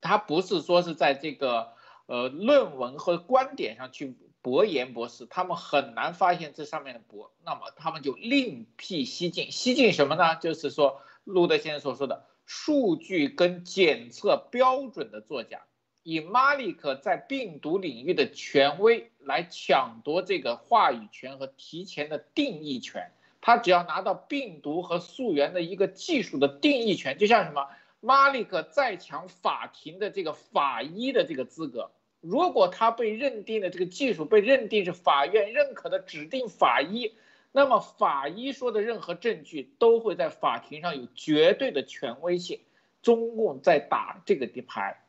[0.00, 1.72] 他不是说是在这个
[2.06, 9.48] 呃论文和观点上去驳严博士，他们很难发现这上面的驳，那么他们就另辟蹊径。
[9.48, 10.36] 蹊径什么呢？
[10.36, 15.62] 就是说路德先生所说的数据跟检测标准的作假。
[16.02, 23.10] 以马利克在病毒领域的权威来抢夺这个话语权和提前的定义权，
[23.42, 27.68] 他只要拿到病毒和溯源的一个技术的定义权，就像什么，
[28.00, 31.90] 马利克再抢法庭的这个法医的这个资格，
[32.22, 37.12] 如果他被认定的这个技术被认定是法院认可的指定法医，
[37.52, 42.60] 那么法医说的任何证据都会在法庭上有绝对的权威性。
[43.00, 45.04] 中共在打这个底牌。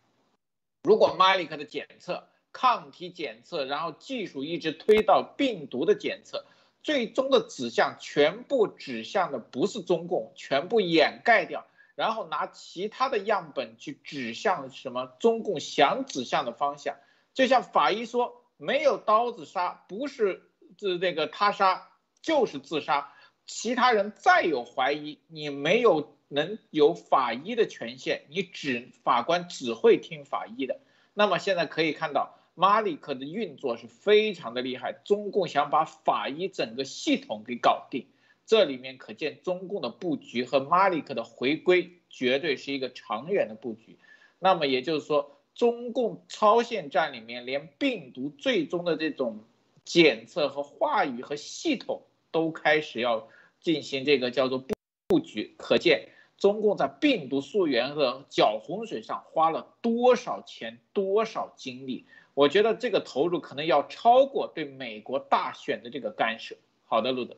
[0.83, 6.45] 如果马里克的检测、抗体检测，然后技术一直推到病毒的检测，
[6.83, 11.65] 最终的指向全部指向的不是中共，全部掩盖掉，
[11.95, 16.95] 然后拿其他的样本去指向什么中共想指向的方向。
[17.33, 20.43] 就像法医说，没有刀子杀，不是
[20.77, 21.88] 这那个他杀
[22.21, 23.13] 就是自杀，
[23.45, 26.15] 其他人再有怀疑，你没有。
[26.31, 30.79] 能有法医的权限，你只法官只会听法医的。
[31.15, 34.93] 那么现在可以看到，马里克的运作是非常的厉害。
[35.03, 38.05] 中共想把法医整个系统给搞定，
[38.45, 43.97] 这里面可见中共的布局和马里克的回归绝对是一个长远的布局。
[44.37, 49.43] 那么也就是说，中共超限战里面连病毒最终的这种
[49.83, 53.27] 检测和话语和系统都开始要
[53.59, 54.63] 进行这个叫做
[55.07, 56.09] 布局，可见。
[56.37, 62.05] 中共在病毒溯源和搅洪水上花了多少钱、多少精力？
[62.33, 66.55] 我觉得这个投入可能要超过对美国大选的这个干涉。
[66.85, 67.35] 好的，路德，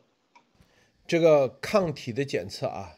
[1.04, 2.96] 这个抗体的检测啊，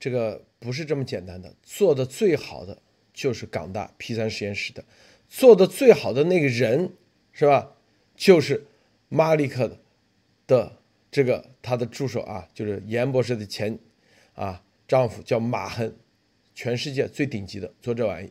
[0.00, 1.54] 这个不是这么简单的。
[1.62, 2.80] 做的最好的
[3.12, 4.86] 就是港大 P 三实验室的，
[5.28, 6.94] 做的最好的那个人
[7.32, 7.72] 是吧？
[8.16, 8.66] 就是
[9.10, 9.78] 马利克
[10.46, 10.78] 的
[11.16, 13.78] 这个他的助手啊，就是严博士的前
[14.34, 14.62] 啊。
[14.86, 15.96] 丈夫叫马亨，
[16.54, 18.30] 全世界最顶级的做这玩意，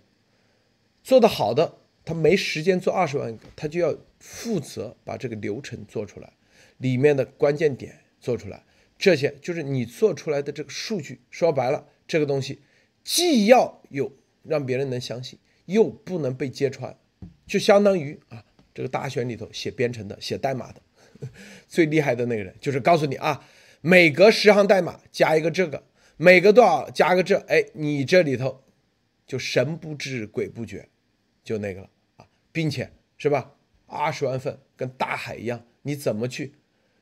[1.04, 6.32] 做得好的，他没时间做二十万个，他就要负责把这个流程做出来，
[6.78, 8.64] 里面的关键点做出来，
[9.00, 11.22] 这些就是你做出来的这个数据。
[11.32, 12.60] 说白了，这个东西
[13.04, 14.14] 既要有
[14.44, 16.96] 让别人能相信，又不能被揭穿，
[17.48, 20.82] 就相当于啊，这个大选里头写编程的、写代码的，
[21.68, 23.46] 最厉害的那个人，就是告诉你啊，
[23.82, 25.84] 每隔十行代码加一个这个。
[26.18, 28.64] 每隔多少加个这，哎，你这里头
[29.28, 30.88] 就神不知鬼不觉，
[31.44, 33.52] 就那个了啊，并且是吧？
[33.86, 36.54] 二十万份跟大海一样，你怎么去？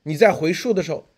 [0.02, 1.14] 你在回溯的时候，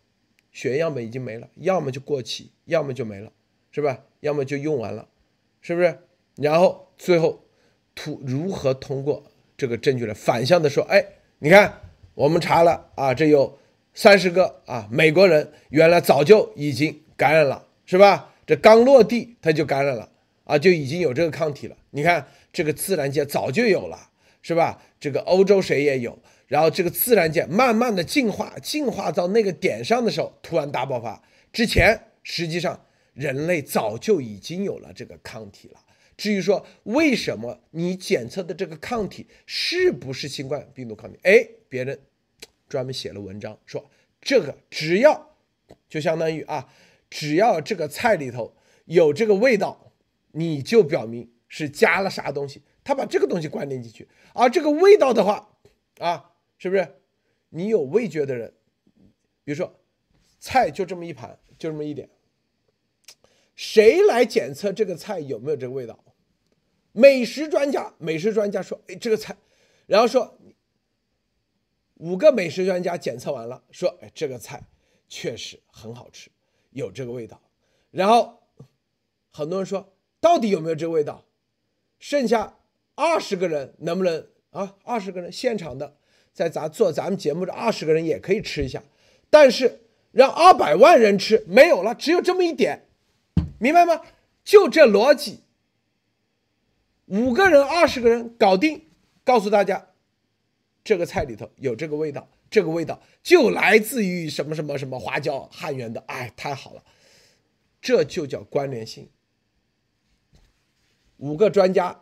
[0.51, 3.31] 血样本已经没了，要么就过期，要么就没了，
[3.71, 4.03] 是吧？
[4.19, 5.07] 要么就用完了，
[5.61, 5.97] 是不是？
[6.35, 7.45] 然后最后
[7.95, 11.01] 通如何通过这个证据来反向的说，哎，
[11.39, 11.81] 你看
[12.15, 13.59] 我们查了啊，这有
[13.93, 17.61] 三十个啊美国人原来早就已经感染了。
[17.87, 18.33] 是吧？
[18.47, 20.09] 这刚落地他就感染了
[20.43, 21.77] 啊，就已经有这个抗体了。
[21.91, 24.09] 你看这个自然界早就有了，
[24.41, 24.81] 是吧？
[24.99, 31.21] 这个欧洲谁也有，然后这个自然界慢慢的进化，进化到那个点上的时候，突然大爆发。
[31.53, 35.79] 之前实际上人类早就已经有了这个抗体了。
[36.17, 41.19] 至于说为什么你检测的这个抗体是不是新冠病毒抗体？
[41.23, 41.99] 哎，别人
[42.67, 43.89] 专门写了文章说，
[44.21, 45.35] 这个只要
[45.89, 46.71] 就相当于啊。
[47.07, 48.53] 只要这个菜里头
[48.85, 49.93] 有这个味道，
[50.31, 52.61] 你就表明是加了啥东西。
[52.83, 55.57] 他把这个东西关联进去，而这个味道的话，
[55.99, 56.87] 啊，是不是？
[57.49, 58.53] 你有味觉的人，
[59.43, 59.79] 比如说
[60.39, 62.09] 菜就这么一盘，就这么一点，
[63.55, 65.97] 谁来检测这个菜有没有这个味道？
[66.91, 69.35] 美食专家，美食专家说，哎，这个菜，
[69.85, 70.37] 然后说
[71.95, 74.63] 五个美食专家检测完了，说，哎，这个菜
[75.09, 76.29] 确实很好吃。
[76.71, 77.41] 有这个味道，
[77.91, 78.37] 然后
[79.31, 81.25] 很多人说到底有没有这个味道？
[81.99, 82.57] 剩下
[82.95, 84.75] 二十个人能不能啊？
[84.83, 85.97] 二十个人现场的
[86.33, 88.83] 在咱做咱们节目的二十个人也可以吃一下，
[89.29, 89.81] 但是
[90.11, 92.84] 让二百万人吃没有了，只有这么一点，
[93.59, 94.01] 明白吗？
[94.43, 95.41] 就这逻辑，
[97.05, 98.85] 五个人、二十个人搞定，
[99.23, 99.87] 告诉大家
[100.83, 102.27] 这个菜里头有这个味道。
[102.47, 106.83] 这个味道就来自于什么什么什么花椒汉源的，哎，太好了，
[107.81, 109.09] 这就叫关联性。
[111.17, 111.99] 五个专家，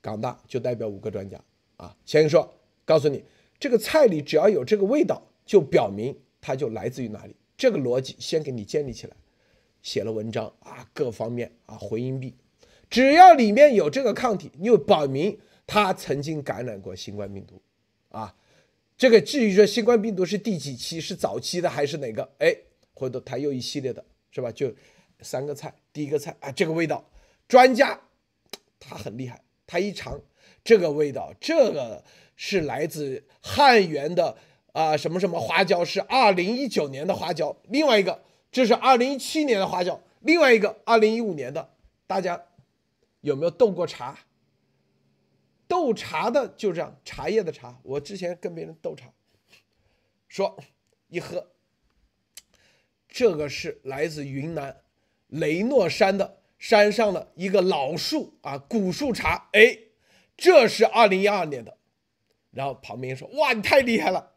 [0.00, 1.38] 港大就代表五个专家
[1.76, 1.94] 啊。
[2.04, 2.52] 先说，
[2.84, 3.22] 告诉你，
[3.60, 7.36] 这个菜里只要有这个味道，就表明它就来自于哪里。
[7.56, 9.14] 这个逻辑先给你建立起来，
[9.82, 12.34] 写了文章啊，各方面啊回音壁，
[12.88, 17.60] 只要里面有这个抗体，又表明他曾经感染过新冠病毒，
[18.10, 18.34] 啊，
[18.96, 22.30] 这个至于说新冠病毒是第几期，是早期的还是哪个？
[22.38, 22.56] 哎，
[22.94, 24.52] 回头他又一系列的是吧？
[24.52, 24.72] 就
[25.20, 27.04] 三个菜，第一个菜啊，这个味道，
[27.48, 28.00] 专家
[28.78, 30.20] 他很厉害，他一尝
[30.62, 32.04] 这个味道，这个
[32.36, 34.36] 是来自汉源的
[34.72, 38.22] 啊什么什么花椒，是二零一九年的花椒，另外一个
[38.52, 41.74] 这是二零一七年的花椒，另外一个二零一五年的，
[42.06, 42.44] 大家
[43.22, 44.20] 有没有斗过茶？
[45.66, 47.80] 斗茶的就这样，茶叶的茶。
[47.82, 49.10] 我之前跟别人斗茶，
[50.28, 50.62] 说
[51.08, 51.52] 一喝，
[53.08, 54.82] 这个是来自云南
[55.28, 59.48] 雷诺山的山上的一个老树啊，古树茶。
[59.52, 59.78] 哎，
[60.36, 61.78] 这是二零一二年的。
[62.50, 64.34] 然后旁边说：“哇，你太厉害了。”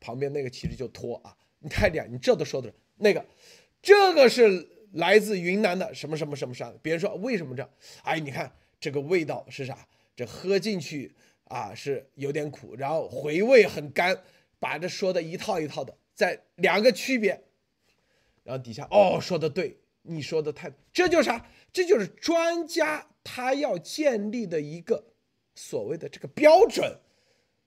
[0.00, 2.72] 旁边那个其实就托啊，你太厉害，你这都说的。
[3.00, 3.24] 那个，
[3.82, 6.72] 这个是来自云南的什么什么什么山。
[6.82, 7.70] 别人说为什么这样？
[8.02, 9.86] 哎，你看这个味道是啥？
[10.14, 11.12] 这喝进去
[11.44, 14.16] 啊是有点苦，然后回味很干，
[14.58, 17.42] 把这说的一套一套的，在两个区别，
[18.44, 21.48] 然后底下哦说的对，你说的太，这就是啥？
[21.72, 25.02] 这就是专家他要建立的一个
[25.54, 26.98] 所谓的这个标准。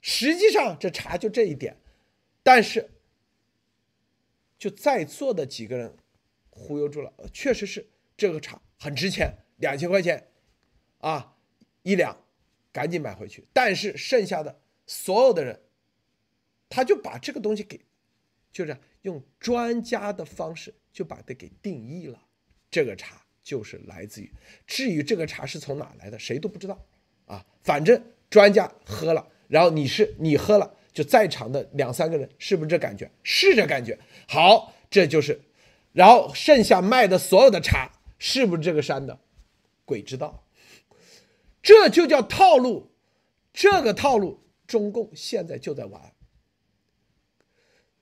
[0.02, 1.76] 实际上这茶就这一点，
[2.44, 2.90] 但是
[4.64, 5.94] 就在座的几个人
[6.50, 7.86] 忽悠住了，确实是
[8.16, 10.30] 这个茶很值钱，两千块钱
[11.00, 11.36] 啊
[11.82, 12.18] 一两。
[12.72, 15.60] 赶紧买回去，但是剩下的所有的人，
[16.70, 17.82] 他就把这个东西给，
[18.54, 22.24] 就是用专家的方式就把它给定义了。
[22.72, 24.32] 这个茶就是来自于，
[24.66, 26.84] 至于这个茶是从哪来的，谁都不知道
[27.26, 27.46] 啊。
[27.62, 33.10] 反正专家喝了，然后你是你喝了，就在场的两三个人是不是这感觉？
[33.24, 33.98] 是这感觉。
[34.28, 35.42] 好，这就是，
[35.92, 39.20] 然后剩下卖的所有的茶是不是这个山的，
[39.86, 40.46] 鬼知道。
[41.62, 42.92] 这就叫套路，
[43.52, 46.14] 这个套路中共现在就在玩。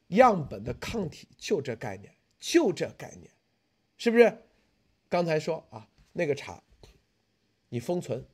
[0.09, 3.31] 样本的抗体就这概念，就这概念，
[3.97, 4.37] 是不是？
[5.07, 6.61] 刚才说啊，那个茶，
[7.69, 8.25] 你封存，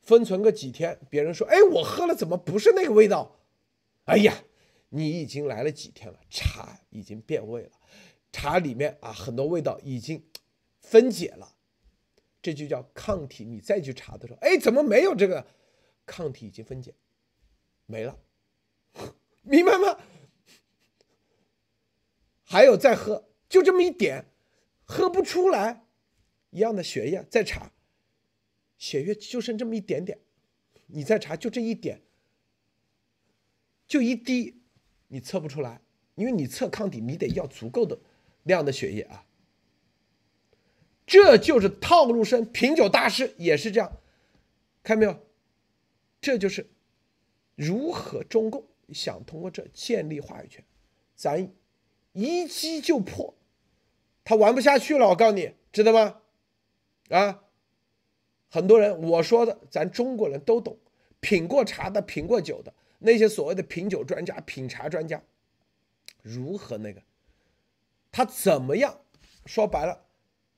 [0.00, 3.35] 封存个几天，别人说，哎，我喝了怎么不是那个味道？
[4.06, 4.42] 哎呀，
[4.88, 7.72] 你已经来了几天了，茶已经变味了，
[8.32, 10.26] 茶里面啊很多味道已经
[10.80, 11.52] 分解了。
[12.40, 15.44] 这就叫抗体，你再去查的时候，哎，怎么没有这个
[16.06, 16.94] 抗体已经分解
[17.86, 18.18] 没了？
[19.42, 19.98] 明白吗？
[22.44, 24.26] 还有再喝，就这么一点，
[24.84, 25.84] 喝不出来，
[26.50, 27.72] 一样的血液再查，
[28.78, 30.20] 血液就剩这么一点点，
[30.86, 32.02] 你再查就这一点，
[33.86, 34.60] 就一滴，
[35.08, 35.80] 你测不出来，
[36.14, 37.98] 因为你测抗体，你得要足够的
[38.44, 39.24] 量的血液啊。
[41.06, 43.92] 这就是套路深，品酒大师也是这样，
[44.82, 45.16] 看没有？
[46.20, 46.68] 这就是
[47.54, 50.64] 如何中共想通过这建立话语权，
[51.14, 51.48] 咱
[52.12, 53.32] 一击就破，
[54.24, 55.08] 他玩不下去了。
[55.08, 56.22] 我告诉你，知道吗？
[57.10, 57.44] 啊，
[58.48, 60.76] 很多人我说的，咱中国人都懂，
[61.20, 65.22] 品过茶的、品过酒的那些所谓的品酒专家、品茶专家，
[66.22, 67.02] 如何那个？
[68.10, 69.00] 他怎么样？
[69.44, 70.02] 说白了。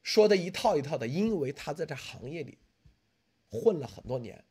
[0.01, 2.57] 说的一套一套的，因为他在这行业里
[3.51, 4.43] 混了很多年，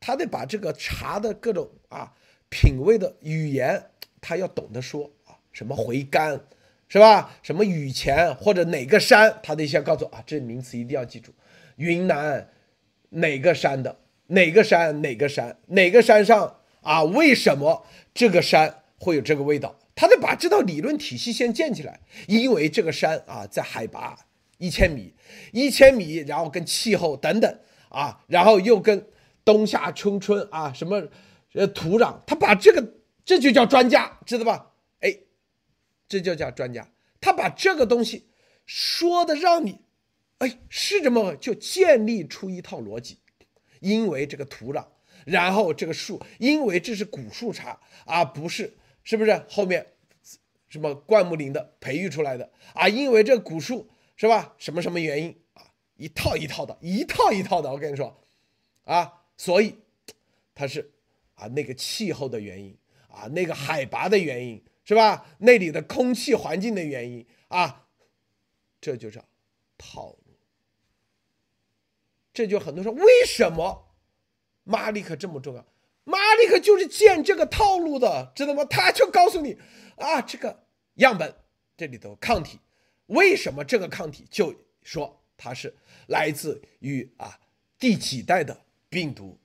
[0.00, 2.16] 他得把这个茶的各种啊
[2.48, 3.90] 品味的语言，
[4.20, 6.44] 他要懂得说啊，什么回甘，
[6.88, 7.38] 是吧？
[7.40, 11.32] 什么雨前或者哪个山，他得先告诉我啊，这名词一定要记住，
[11.76, 12.50] 云南
[13.10, 17.02] 哪个山的哪个山哪个山哪个山上啊？
[17.04, 19.78] 为什么这个山会有这个味道？
[19.94, 24.26] 他得把这套理论体系先建起来，因为这个山啊，在海拔。
[24.62, 25.14] 一千米，
[25.54, 27.58] 一千米，然后跟气候等等
[27.88, 29.06] 啊，然后又跟
[29.42, 31.08] 冬夏春春啊，什么
[31.54, 34.72] 呃土壤，他把这个这就叫专家，知道吧？
[35.00, 35.16] 哎，
[36.06, 36.86] 这就叫专家，
[37.22, 38.28] 他把这个东西
[38.66, 39.80] 说的让你，
[40.40, 43.16] 哎，是这么就建立出一套逻辑，
[43.80, 44.84] 因为这个土壤，
[45.24, 49.86] 然后这个树，因为这是古树茶啊，不是，是不是后面
[50.68, 52.88] 什么灌木林的培育出来的啊？
[52.88, 53.90] 因为这古树。
[54.16, 54.54] 是吧？
[54.58, 55.64] 什么什么原因啊？
[55.96, 57.70] 一套一套的，一套一套的。
[57.70, 58.22] 我跟你说，
[58.84, 59.78] 啊，所以
[60.54, 60.92] 它是
[61.36, 62.76] 啊，那个气候的原因
[63.08, 65.26] 啊，那个海拔的原因是吧？
[65.38, 67.86] 那里的空气环境的原因啊，
[68.78, 69.24] 这就叫
[69.78, 70.36] 套路。
[72.34, 73.89] 这就很多人说，为什么
[74.70, 75.66] 马里克这么重要？
[76.04, 78.64] 马里克就是建这个套路的，知道吗？
[78.64, 79.56] 他就告诉你
[79.96, 80.64] 啊，这个
[80.94, 81.34] 样本
[81.76, 82.58] 这里头抗体。
[83.06, 84.54] 为什么这个抗体就
[84.84, 85.74] 说它是
[86.06, 87.36] 来自于啊
[87.78, 88.56] 第几代的
[88.88, 89.36] 病毒，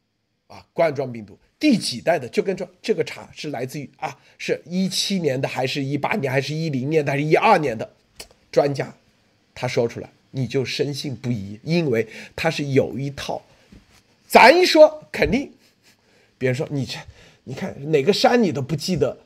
[0.46, 7.96] 啊，冠状病毒第几代的，就跟这这个茶是来自于啊，是一七年的，还是一八年，还是一零年的，还是一二年的，
[8.52, 8.96] 专家
[9.56, 13.42] 他说出来，你就深信不疑，因为他是有一套。
[14.28, 15.54] 咱一说肯定，
[16.38, 16.98] 别人说你这，
[17.44, 19.18] 你看哪个山你都不记得，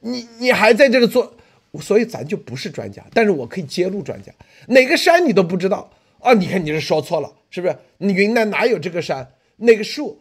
[0.00, 1.34] 你你还在这个做，
[1.80, 4.32] 所以咱就不是专家，但是我可以揭露专家，
[4.68, 5.90] 哪个山你都不知道
[6.20, 6.34] 啊？
[6.34, 7.76] 你看你是说错了，是不是？
[7.98, 9.32] 你云南哪有这个山？
[9.56, 10.20] 那个树？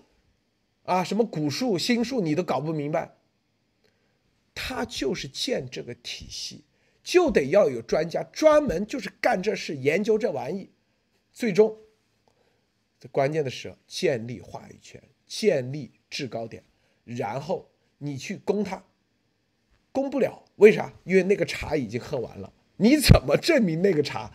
[0.83, 3.15] 啊，什么古树、新树，你都搞不明白。
[4.55, 6.63] 他就是建这个体系，
[7.03, 10.69] 就得要有专家专门就是干这事、研究这玩意。
[11.33, 11.77] 最终，
[12.99, 16.63] 在关键的时候，建立话语权，建立制高点，
[17.03, 17.67] 然后
[17.97, 18.83] 你去攻他，
[19.91, 20.43] 攻不了。
[20.57, 20.91] 为啥？
[21.03, 22.51] 因为那个茶已经喝完了。
[22.77, 24.31] 你怎么证明那个茶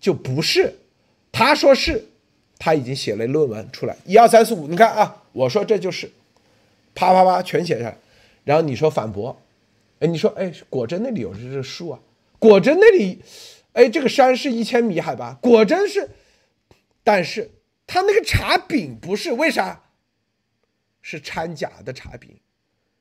[0.00, 0.78] 就不是？
[1.32, 2.06] 他说是。
[2.60, 6.10] 他已经写了论文出来，一二三四五，你看啊，我说这就是，
[6.92, 7.96] 啪啪啪全写下来，
[8.42, 9.40] 然后你说反驳，
[10.00, 12.00] 哎，你说哎，果真那里有这树啊，
[12.40, 13.22] 果真那里，
[13.74, 16.10] 哎，这个山是一千米海拔，果真是，
[17.04, 17.48] 但是
[17.88, 19.82] 他那个茶饼不是，为啥？
[21.00, 22.38] 是掺假的茶饼，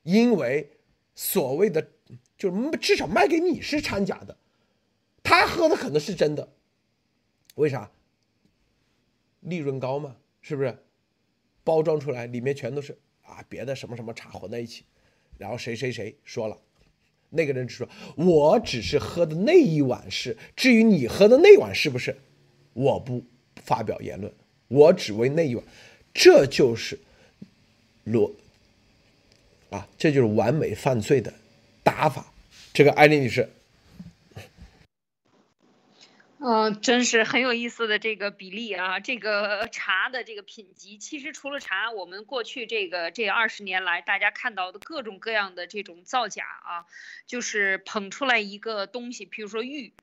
[0.03, 0.71] 因为
[1.13, 1.91] 所谓的
[2.37, 4.37] 就是至少卖给你是掺假的，
[5.21, 6.47] 他喝的可能是真的，
[7.55, 7.91] 为啥？
[9.41, 10.77] 利润高嘛，是不是？
[11.65, 14.85] 包装出来里面全都是啊，别的什么什么茶混在一起，
[15.37, 16.57] 然后谁谁谁说了，
[17.29, 22.17] 那个人只说，我只是喝的那一碗是，至于你喝的那碗是不是，
[22.71, 23.21] 我不
[23.57, 24.33] 发表言论，
[24.67, 25.63] 我只为那一碗，
[26.13, 26.99] 这就是
[28.03, 28.33] 罗
[29.69, 31.33] 啊，这就是完美犯罪的
[31.83, 32.33] 打法。
[32.73, 33.49] 这个艾丽女士。
[36.39, 38.99] 嗯，真是很有意思的这个比例啊！
[38.99, 46.85] 这个茶的这个品级，其实除了茶，我们过去这个这二十年来，大家看到的各种各样的这种造假啊，
[47.25, 49.93] 就是捧出来一个东西，比如说玉。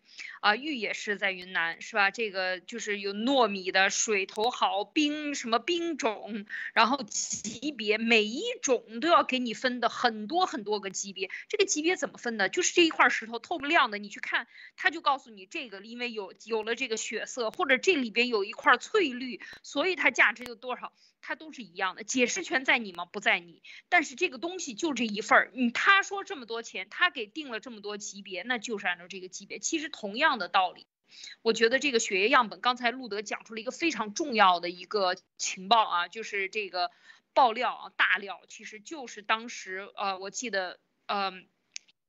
[0.41, 2.11] 啊，玉也是在云南，是吧？
[2.11, 11.31] 这个就是有糯米的，水头好，冰什么冰种，然后级别每一种都要给你分的很多很多个级别。
[11.49, 12.49] 这个级别怎么分的？
[12.49, 14.47] 就是这一块石头透不亮的，你去看，
[14.77, 20.93] 他就告诉你这个，因为有有了这个血色，或者这里边有一块翠绿，所以它价值有多少。
[21.27, 23.07] 它都是一样的，解释权在你吗？
[23.07, 23.62] 不在你。
[23.89, 29.59] 但是这个东西就这一份儿，你他说这么多钱，他给定了这么多级别，那就是按照这个级别。
[29.59, 30.87] 其实同样的道理，
[31.41, 36.91] 我觉得这个血液样本，刚才路德讲出了一个非常重要的一个情报啊，就是这个
[37.33, 41.49] 爆料啊，大料，其实就是当时呃，我记得嗯。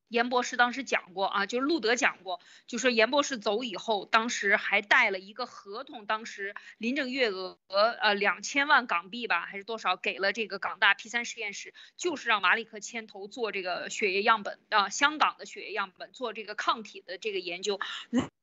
[0.08, 17.80] 严博士当时讲过啊，就是路德讲过，就说严博士走以后，当时还带了一个合同，当时林郑月娥呃两千万港币吧，还是多少，给了这个港大 P 三实验室，就是让马里克牵头做这个血液样本啊，香港的血液样本做这个抗体的这个研究。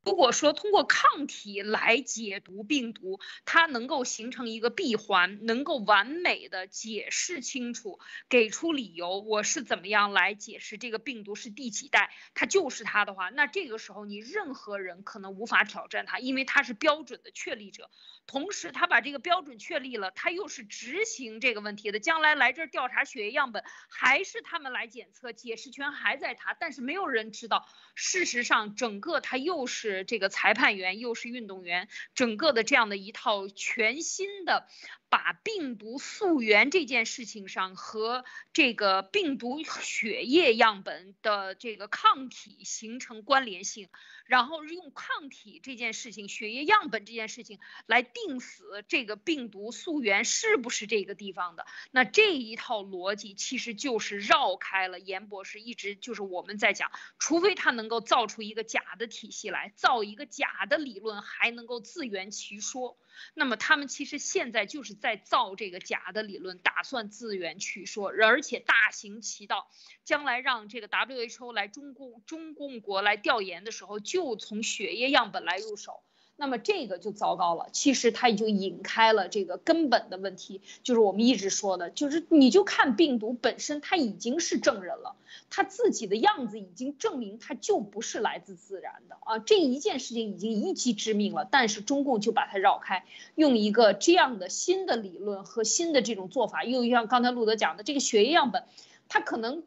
[0.03, 17.89] 如果说通过抗体来解读病毒，它能够形成一个闭环，能够完美的解释清楚，给出理由，我是怎么样来解释这个病毒是第几代，他就是他的话，那这个时候你任何人可能无法挑战他，因为他是标准的确立者。
[18.25, 21.99] 同时，他把这个标准确立了，他又是执行这个问题的。
[21.99, 26.53] 将来来这儿调查血液样本，还是他们来检测，解释权还在他。
[26.53, 34.67] 但是没有人知道，事实上，整个他又是这个裁判员，又是运动员，整个的这样的一套全新的。
[35.09, 43.89] 把病毒溯源这件事情上和这个病毒血液样本的这个抗体形成关联性，
[44.25, 51.65] 然后用抗体这件事情、血液样本这件事情来定死这个病毒溯源是不是这个地方的。
[51.91, 62.97] 那这一套逻辑其实就是绕开了严博士一直就是我们在讲，除非他能够造出一个假的体系来，造一个假的理论，还能够自圆其说。
[63.33, 69.69] 那么他们其实现在就是在造这个假的理论，打算自圆其说，而且大行其道，
[70.03, 76.03] 将来让这个 WHO 来中共中共国来调研的时候，就从血液样本来入手。
[76.35, 85.15] 那么这个就糟糕了，其实它已经引开了这个根本的问题，就是我们一直说的，就是你就看病毒本身，它已经是证人了，
[85.49, 93.05] 它自己的样子已经证明它就不是来自自然的啊，这一件事情已经一击致命了，但是中共就把它绕开，
[93.35, 98.63] 用一个这样的新的理论和新的这种做法，又像刚才路德讲的这个血液样本，
[99.07, 99.63] 它可能，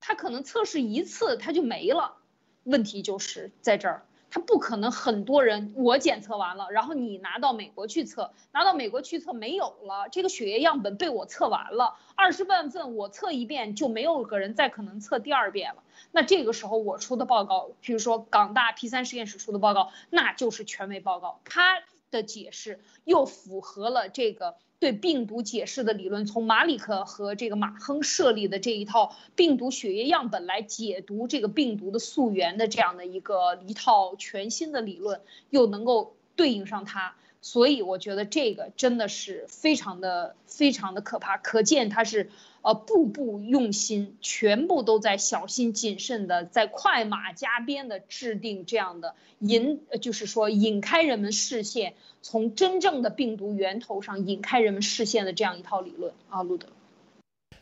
[0.00, 2.16] 它可能测试一次它就没了，
[2.64, 4.06] 问题就是在这儿。
[4.30, 15.82] 他不可能很多人我检测完了，然后你拿到美国去测，拿到美国去测没有了，这个血液样本被我测完了，二十万份我测一遍就没有个人再可能测第二遍了。
[16.12, 24.56] 那这个时候我出的报告，比如说港大 P 三实验室出的报告，那就是权威报告，他的解释又符合了这个。
[24.80, 37.14] 对病毒解释的理论，从马里克和这个马亨设立的这一套病毒血液样本来解读这个病毒的溯源的这样的一个一套全新的理论，又能够对应上它。
[37.42, 42.30] 所以我觉得这个真的是非常的非常的可怕，可见他是
[42.62, 56.68] 呃步步用心，全部都在小心谨慎的，在快马加鞭的制定这样的引，就是说引开人们视线，从真正的病毒源头上引开人们视线的这样一套理论啊，路德。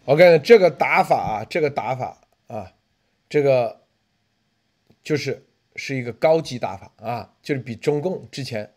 [0.05, 2.73] OK，这个打法啊，这个打法啊，
[3.29, 3.83] 这个
[5.05, 5.45] 就是
[5.77, 8.73] 是一个高级打法啊，就是比中共之前。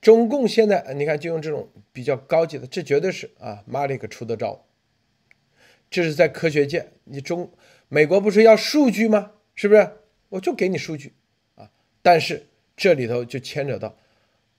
[0.00, 4.64] 中共现在你看就用这种比较高级的，这绝对是啊，马里克出的招。
[5.94, 7.48] 这是在科学界，你中
[7.86, 9.30] 美国不是要数据吗？
[9.54, 9.88] 是不是？
[10.28, 11.14] 我就给你数据
[11.54, 11.70] 啊。
[12.02, 13.96] 但是这里头就牵扯到，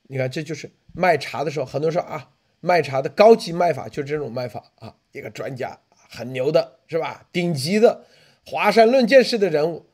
[0.04, 2.32] 你看这就是卖茶的时候，很多人说啊，
[2.62, 7.28] 卖茶的高级卖法就是这种卖法啊，一个专家很牛的是吧？
[7.34, 8.06] 顶级的
[8.46, 9.86] 华山论剑式的人物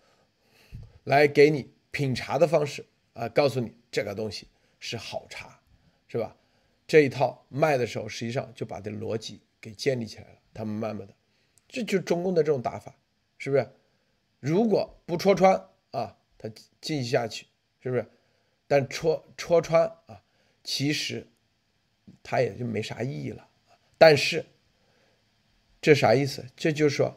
[1.06, 4.48] 来给你品茶的方式啊，告诉你这个东西。
[4.80, 5.60] 是好茶，
[6.08, 6.36] 是吧？
[6.86, 10.38] 这一套卖的时候，实际上就把这逻辑给建立起来了。
[10.54, 11.14] 他们慢慢的，
[11.72, 12.94] 这就是中共的这种打法，
[13.38, 13.66] 是不是？
[14.42, 15.54] 如果不戳穿
[15.92, 16.50] 啊，他
[16.82, 17.46] 继续下去，
[17.80, 18.06] 是不是？
[18.68, 20.22] 但戳戳穿啊，
[20.64, 21.26] 其实
[22.22, 23.48] 他也就没啥意义了。
[23.98, 24.46] 但是
[25.82, 26.46] 这啥意思？
[26.56, 27.16] 这就是说，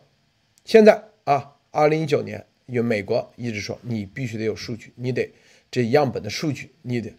[0.64, 5.32] 现在啊，二零一九年，有美国一直说你必须得有数据，你得
[5.70, 7.12] 这样本的数据，你得。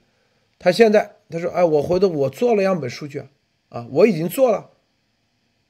[0.57, 3.29] 他现在他说：“哎，我回头我做了样本数据啊，
[3.69, 4.71] 啊，我已经做了，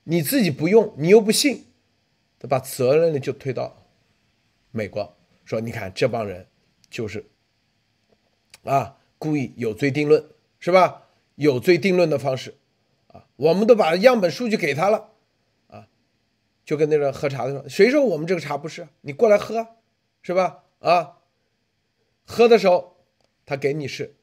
[0.06, 1.66] 你自己不用，你又不信，
[2.40, 3.86] 他把责任呢就推到
[4.72, 6.48] 美国，说你看这帮人
[6.90, 7.26] 就是
[8.64, 10.26] 啊，故意有罪定论
[10.60, 11.08] 是吧？
[11.36, 12.56] 有罪定论的方式
[13.08, 15.12] 啊，我们都把样本数据给他了
[15.68, 15.88] 啊，
[16.66, 18.88] 就跟那个喝茶的说，谁说我们这个茶不是？
[19.02, 19.68] 你过来喝，
[20.22, 20.64] 是吧？
[20.80, 21.18] 啊，
[22.26, 22.98] 喝的时候
[23.46, 24.16] 他给你是。”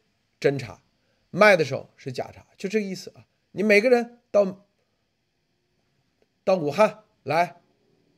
[0.43, 0.83] 真茶，
[1.31, 3.25] 卖的时候是假茶，就这个意思啊！
[3.53, 4.67] 你每个人到
[6.45, 7.61] 到武汉来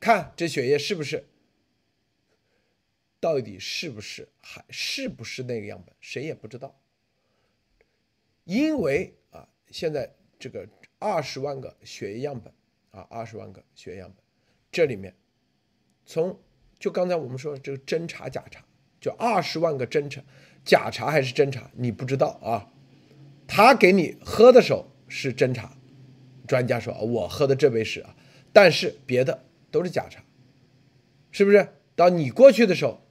[0.01, 1.27] 看这血液是不是，
[3.21, 6.81] 到底是不是还是不是那个样本，谁也不知道。
[8.45, 10.69] 因为啊，现在这个
[10.99, 12.53] 二十万个血液样本
[12.91, 14.23] 啊，二十万个血液样本，
[14.71, 15.15] 这里面
[16.05, 16.39] 从
[16.79, 18.65] 就刚才我们说这个真茶假茶，
[19.01, 20.23] 就二十万个真茶。
[20.65, 22.73] 假茶还是真茶，你不知道啊。
[23.47, 25.77] 他给你喝的时候是真茶，
[26.47, 28.17] 专家说我喝的这杯是啊，
[28.53, 30.25] 但是别的都是假茶，
[31.31, 31.69] 是不是？
[31.97, 33.07] 到你过去的时候，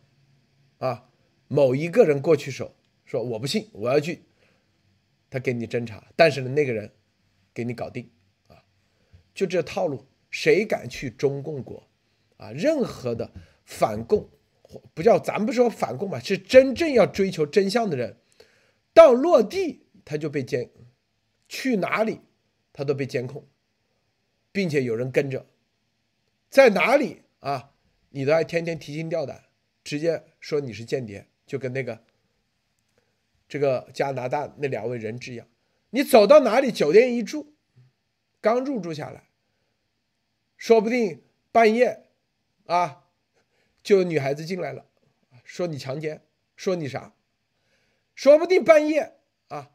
[0.79, 1.09] 啊，
[1.47, 2.73] 某一个人过去时候
[3.05, 4.23] 说我不信，我要去，
[5.29, 6.91] 他给你侦查，但是呢那个人
[7.53, 8.09] 给你搞定
[8.47, 8.63] 啊，
[9.33, 11.87] 就这套路，谁敢去中共国
[12.37, 12.51] 啊？
[12.51, 13.31] 任何的
[13.63, 14.29] 反共。
[14.95, 18.17] 不叫咱不说反共吧，是真正要追求真相的人，
[18.91, 20.71] 到落地他就被监，
[21.47, 22.21] 去哪里
[22.73, 23.47] 他都被监控，
[24.51, 25.45] 并且有人跟着，
[26.49, 27.71] 在哪里啊，
[28.09, 29.45] 你都还天天提心吊胆，
[29.83, 32.03] 直接说你是间谍，就跟那个
[33.47, 35.47] 这个加拿大那两位人质一样，
[35.91, 37.53] 你走到哪里酒店一住，
[38.41, 39.29] 刚入住下来，
[40.57, 41.23] 说不定
[41.53, 42.07] 半夜
[42.65, 42.99] 啊。
[43.83, 44.85] 就有女孩子进来了，
[45.43, 46.21] 说你强奸，
[46.55, 47.13] 说你啥，
[48.15, 49.17] 说不定半夜
[49.49, 49.71] 啊，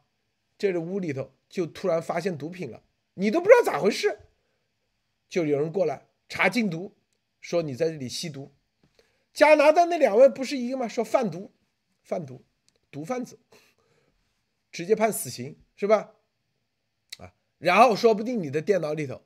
[0.57, 2.81] 这个屋里头就突然发现毒品了，
[3.19, 4.19] 你都不知道咋回事，
[5.27, 6.95] 就有人过来查禁毒，
[7.41, 8.53] 说你在这里吸毒。
[9.33, 10.87] 加拿大那两位不是一个吗？
[10.87, 11.53] 说贩毒，
[12.01, 12.45] 贩毒，
[12.89, 13.39] 毒贩子，
[14.71, 16.15] 直接判死刑是吧？
[17.17, 19.21] 啊，然后说不定你的电脑里头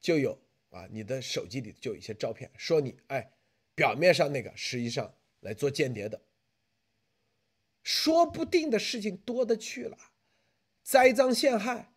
[0.00, 0.40] 就有
[0.70, 3.32] 啊，你的手机里就有一些照片，说你哎。
[3.74, 6.20] 表面上那个，实际上来做间谍的，
[7.82, 9.96] 说不定的事情多的去了，
[10.82, 11.91] 栽赃陷害，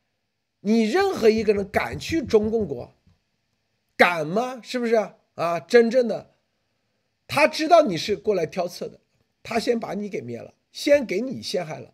[0.65, 2.95] 你任何一个人敢去中共国，
[3.95, 4.59] 敢吗？
[4.63, 4.95] 是不是
[5.35, 5.59] 啊？
[5.59, 6.33] 真正的，
[7.27, 8.99] 他知道你是过来挑刺的，
[9.43, 11.93] 他先把你给灭了，先给你陷害了，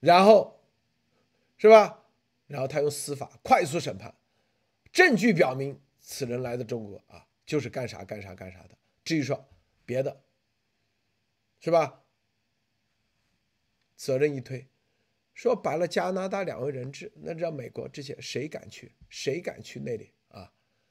[0.00, 0.58] 然后，
[1.58, 2.04] 是吧？
[2.46, 4.14] 然后他用司法快速审判，
[4.90, 7.26] 证据表明此人来自中国啊。
[7.44, 8.70] 就是干啥干啥干啥的。
[9.04, 9.46] 至于说
[9.84, 10.22] 别的，
[11.60, 12.02] 是吧？
[13.96, 14.66] 责任一推，
[15.42, 18.92] 说白了，加拿大两位人质，那让美国这些谁敢去？
[19.08, 20.48] 谁敢去那里啊？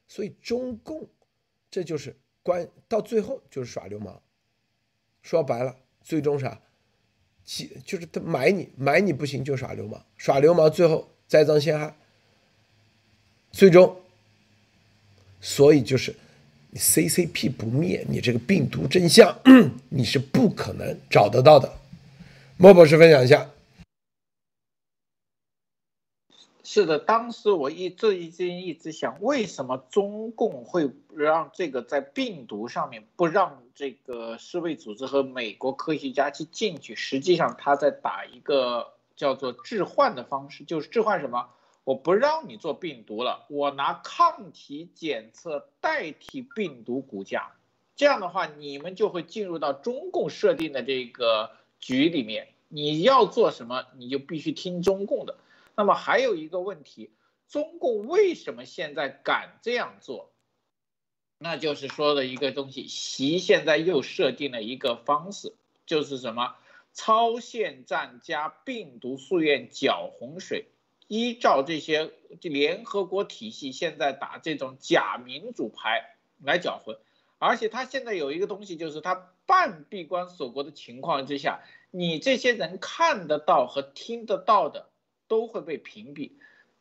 [0.09, 1.07] 所以中共
[1.69, 2.13] 这就是
[2.43, 4.21] 关到最后就是耍流氓。
[5.21, 6.59] 说白了，最终啥？
[7.45, 11.95] 其就是他买你买你不行就耍流氓，耍流氓最后栽赃陷害，
[13.53, 14.01] 最终，
[15.39, 16.13] 所以就是
[16.73, 19.33] CCP 不灭，你这个病毒真相
[19.87, 21.73] 你是不可能找得到的。
[22.57, 23.49] 莫博士分享一下。
[26.73, 36.95] 是的，当时我一这一直一直想，为什么中共会让这个在病毒上面不让这个世卫组织和美国科学家去进去？
[36.95, 41.49] 实际上他在打一个叫做置换的方式，就是置换什么？
[41.83, 47.51] 我不让你做病毒了，我拿抗体检测代替病毒骨架，
[47.97, 55.35] 这样的话你们就会进入到中共设定的这个局里面，你要做什么你就必须听中共的。
[55.75, 57.11] 那么还有一个问题，
[57.47, 60.31] 中共为什么现在敢这样做？
[61.37, 65.55] 那就是说的一个东西，习现在又设定了一个方式，
[65.87, 66.55] 就是什么
[66.93, 70.67] 超限战加病毒溯源搅洪水，
[71.07, 72.11] 依照这些
[72.41, 76.99] 联合国体系现在打这种假民主牌来搅浑，
[77.39, 84.90] 而且他现在有一个东西，就是他半闭关锁国的情况之下，你这些人看得到和听得到的。
[85.31, 86.31] 都会被屏蔽，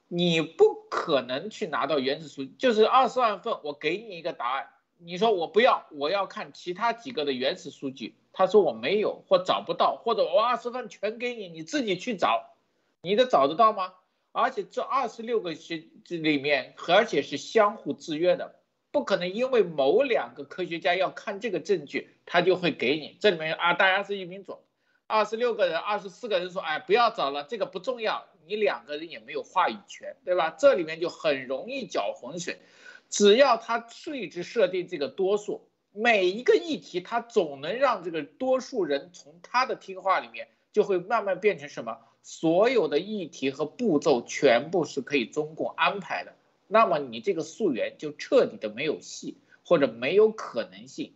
[0.09, 12.57] 你不可能去拿到原始数据，就是二十万份，我给你一个答案，你说我不要，我要看其他几个的原始数据，他说我没有或找不到，或者我二十份全给你，你自己去找，
[13.03, 13.95] 你的找得到吗？
[14.33, 18.57] 而且这二十六个学这里面，而且是相互制约的，
[18.91, 24.59] 不可能因为某两个科学家要看这个证据，他就会给你，这里面啊，大家是一民主，
[25.11, 28.27] 二十六个人，二十四个人说，哎，不要找了，这个不重要。
[28.47, 30.51] 你两个人也没有话语权，对吧？
[30.51, 32.59] 这里面就很容易搅浑水。
[33.09, 41.99] 只要他一直设定这个多数，每一个议题他总能让这个多数人从他的听话里面，就会慢慢变成什么？
[42.23, 46.35] 所有的议题和步骤全部是可以中共安排的。
[46.69, 51.15] 那么你这个溯源就彻底的没有戏，或者没有可能性。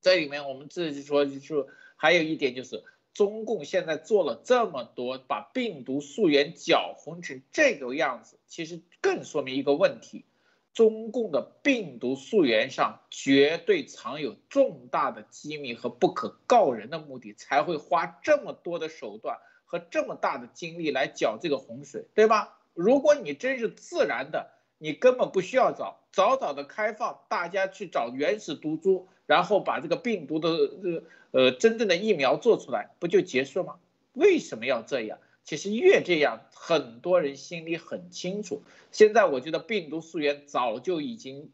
[0.00, 1.66] 这里面我们自己说，就是
[1.96, 2.82] 还有一点就是。
[3.14, 10.24] 中共现在做了这么多，把病毒溯源搅浑成这个样子，其实更说明一个问题：
[10.72, 22.58] 中共的病毒溯源上绝对藏有重大的机密和不可告人的目的，才会花这么多的手段和这么大的精力来搅这个洪水，对吧？
[22.74, 31.02] 如果你真是自然的，你根本不需要找，早早的开放，大家去找原始毒株，然后把这个病毒的呃。
[31.34, 33.80] 呃，真正的疫苗做出来不就结束吗？
[34.12, 35.18] 为什么要这样？
[35.42, 38.62] 其实越这样，很多人心里很清楚。
[38.92, 41.50] 现在我觉得病毒溯源早就已经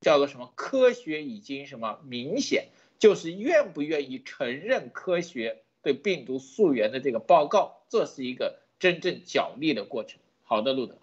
[0.00, 10.18] 叫做什么科学已经什么明显，就是愿不愿意承认科学对病毒溯源的这个报告，这是一个真正角力的过程。
[10.42, 10.98] 好的，路德，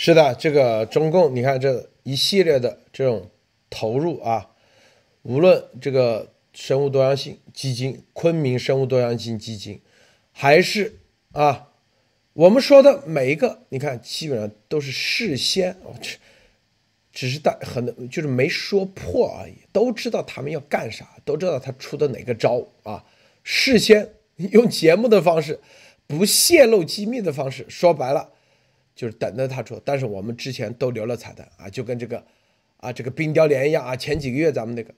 [0.00, 3.28] 是的，这个中共，你看这一系列的这种
[3.68, 4.50] 投入啊，
[5.22, 6.32] 无论这个。
[6.54, 9.80] 生物多样性基金，昆明生物多样性基金，
[10.32, 10.98] 还是
[11.30, 11.68] 啊，
[12.32, 16.18] 我们说的每一个，你看基本上都是事先，我去，
[17.12, 23.04] 只是大很多就是没说破而已，都知道他们要干啥，都知道他出的哪个招啊，
[23.44, 24.14] 事先
[24.50, 25.60] 用节目的方式，
[26.08, 28.32] 不泄露机密的方式，说白了
[28.98, 32.26] 就是等着他出，但是我们之前都留了彩蛋啊，就跟这个
[32.78, 34.92] 啊这个冰雕连一样啊，前几个月咱们那个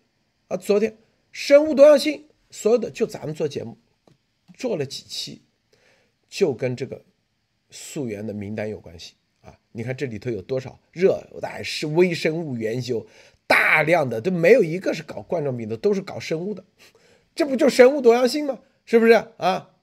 [0.49, 0.97] 啊，昨天。
[1.33, 3.79] 生物多样性，所有的就咱们做节目
[4.55, 5.43] 做了几期，
[6.29, 7.05] 就跟这个
[7.71, 9.57] 溯源的名单有关系啊！
[9.71, 13.07] 你看这里头有多少热，带，是微生物研究，
[13.47, 16.65] 大量的都没有一个是搞冠状病毒，都是搞生物的，
[17.33, 18.59] 这不就生物多样性吗？
[18.85, 19.77] 是不是啊？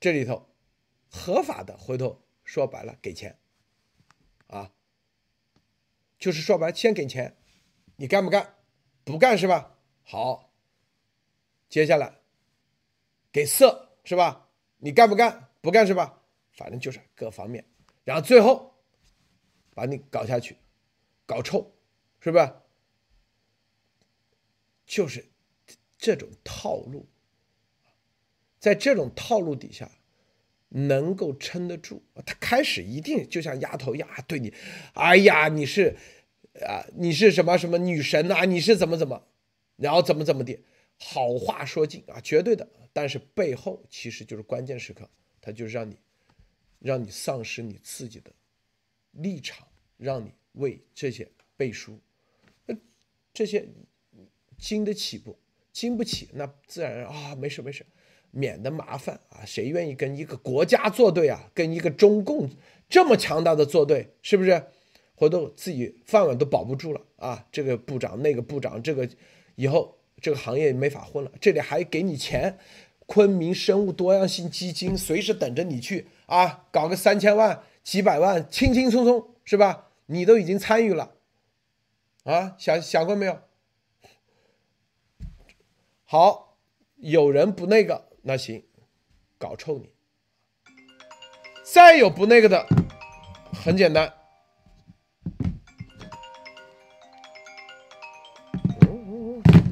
[0.00, 0.48] 这里头
[1.08, 3.38] 合法的，回头说白了给钱
[4.46, 4.72] 啊，
[6.18, 7.36] 就是说白了先给钱，
[7.96, 8.54] 你干不干？
[9.04, 9.76] 不干是吧？
[10.04, 10.54] 好，
[11.68, 12.20] 接下来
[13.30, 14.48] 给色是吧？
[14.78, 15.50] 你干不干？
[15.60, 16.22] 不干是吧？
[16.52, 17.68] 反正就是各方面，
[18.04, 18.74] 然后最后
[19.74, 20.56] 把你搞下去，
[21.26, 21.74] 搞臭，
[22.20, 22.62] 是吧？
[24.86, 25.28] 就是
[25.98, 27.08] 这种套路，
[28.60, 29.90] 在这种套路底下
[30.70, 34.52] 能够撑得住，他开始一定就像丫头一样，对你，
[34.94, 35.96] 哎呀，你是
[36.66, 38.44] 啊，你是什么什么女神啊？
[38.44, 39.26] 你是怎么怎么？
[39.76, 40.58] 然后怎么怎么的，
[40.98, 42.68] 好话说尽啊，绝对的。
[42.92, 45.08] 但是背后其实就是关键时刻，
[45.40, 45.98] 他就是让你，
[46.78, 48.32] 让你丧失你自己的
[49.12, 49.68] 立场，
[49.98, 52.00] 让你为这些背书。
[52.64, 52.74] 那
[53.34, 53.68] 这些
[54.58, 55.38] 经得起不？
[55.72, 57.84] 经不起，那自然啊，没事没事，
[58.36, 59.44] 免得麻烦啊。
[59.46, 61.50] 谁愿意跟一个国家作对啊？
[61.54, 62.48] 跟一个中共
[62.88, 64.62] 这么强大的作对，是不是？
[65.14, 67.46] 回头自己饭碗都保不住了啊！
[67.50, 69.08] 这个部长，那个部长，这个
[69.54, 71.32] 以后这个行业没法混了。
[71.40, 72.58] 这里还给你钱，
[73.06, 76.66] 昆明生物多样性基金随时等着你去啊！
[76.70, 79.88] 搞个三千万、几百万，轻轻松松是吧？
[80.04, 81.14] 你都已经参与了
[82.24, 82.54] 啊！
[82.58, 83.38] 想想过没有？
[86.04, 86.58] 好，
[86.96, 88.60] 有人不那个，那行，
[89.38, 89.88] 搞臭你。
[91.62, 92.66] 再有不那个的，
[93.52, 94.12] 很简单。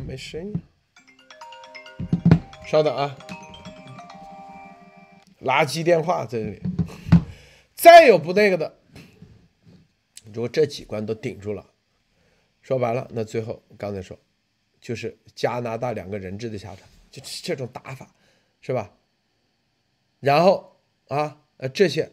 [0.06, 0.54] 没声音，
[2.64, 3.16] 稍等啊。
[5.42, 6.62] 垃圾电话在这里。
[7.74, 8.78] 再有不那个的，
[10.32, 11.72] 如果这几关都顶住了，
[12.62, 14.16] 说白了，那最后刚才说。
[14.80, 18.13] 就是加拿大两个人质的下场，就这种打法，
[18.64, 18.96] 是吧？
[20.20, 22.12] 然后啊，呃，这些，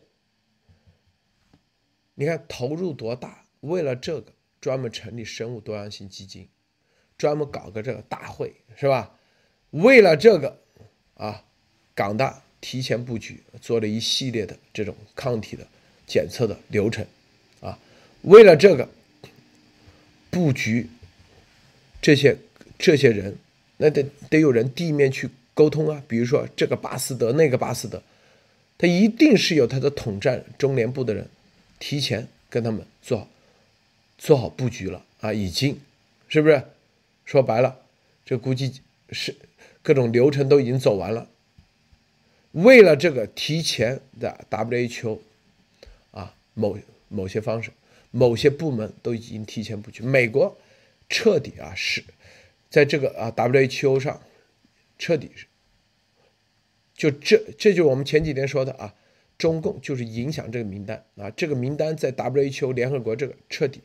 [2.15, 3.45] 你看投入多大？
[3.61, 6.49] 为了这个，专门成立生物多样性基金，
[7.17, 9.17] 专门搞个这个大会，是吧？
[9.69, 10.59] 为了这个，
[11.13, 11.45] 啊，
[11.95, 15.65] 港大提前布局，做了一系列的这种抗体的
[16.05, 17.07] 检测的流程，
[17.61, 17.79] 啊，
[18.23, 18.89] 为了这个
[20.29, 20.89] 布局
[22.01, 22.37] 这些。
[22.83, 23.37] 这些人，
[23.77, 25.29] 那得得有人地面去
[25.61, 26.03] 沟通啊。
[26.07, 28.01] 比如说这个巴斯德，那个巴斯德，
[28.77, 31.27] 他一定是有他的统战中联部的人，
[31.77, 33.27] 提前跟他们做好
[34.17, 35.31] 做好布局了啊。
[35.31, 35.79] 已经，
[36.27, 36.63] 是不是？
[37.25, 37.77] 说白了，
[38.25, 38.81] 这估计
[39.11, 39.35] 是
[39.83, 41.27] 各种流程都已经走完了。
[42.53, 45.19] 为了这个提前的 WHO
[46.11, 46.77] 啊，某
[47.07, 47.71] 某些方式，
[48.09, 50.03] 某些部门都已经提前布局。
[50.03, 50.57] 美国
[51.07, 52.03] 彻底啊是。
[52.69, 54.21] 在这个啊 WHO 上，
[54.97, 55.45] 彻底是，
[56.93, 58.93] 就这这就是我们前几天说的啊，
[59.37, 63.81] 中共就是影响这个名单啊，这个名单在 WHO 联合国这个彻底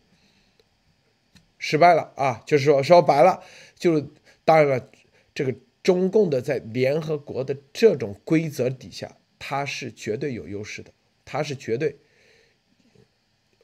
[1.59, 3.43] 失败了啊，就是说说白了，
[3.79, 4.01] 就
[4.45, 4.91] 当然了，
[5.35, 10.93] 这个中共的在联合国的这种规则底下，它是绝对有优势的，
[11.25, 11.97] 它是绝对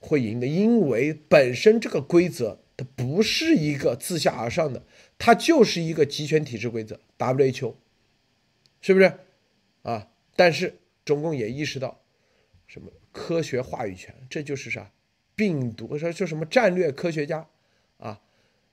[0.01, 4.85] 会赢的，因为本身这个规则它不是一个自下而上的。
[5.19, 7.77] 它就是一个集权体制规则，WHO，
[8.81, 9.13] 是不是
[9.83, 10.09] 啊？
[10.35, 12.01] 但是中共也意识到，
[12.67, 14.91] 什么科学话语权，这就是啥？
[15.35, 17.49] 病毒说就什么战略科学家
[17.99, 18.21] 啊，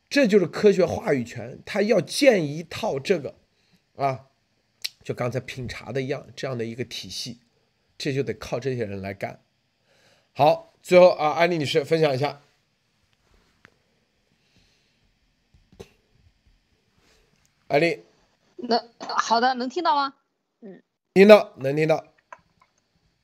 [0.09, 1.59] 这就是科学话语权。
[1.65, 3.35] 他要建一套这个
[3.95, 4.27] 啊，
[5.03, 7.39] 就刚才品茶的一样，这样的一个体系，
[7.97, 9.41] 这就得靠这些人来干。
[10.33, 12.41] 好，最后啊，安利女士分享一下。
[17.67, 18.03] 艾丽，
[18.57, 20.15] 那好的，能听到吗？
[21.19, 22.05] 听到，能听到。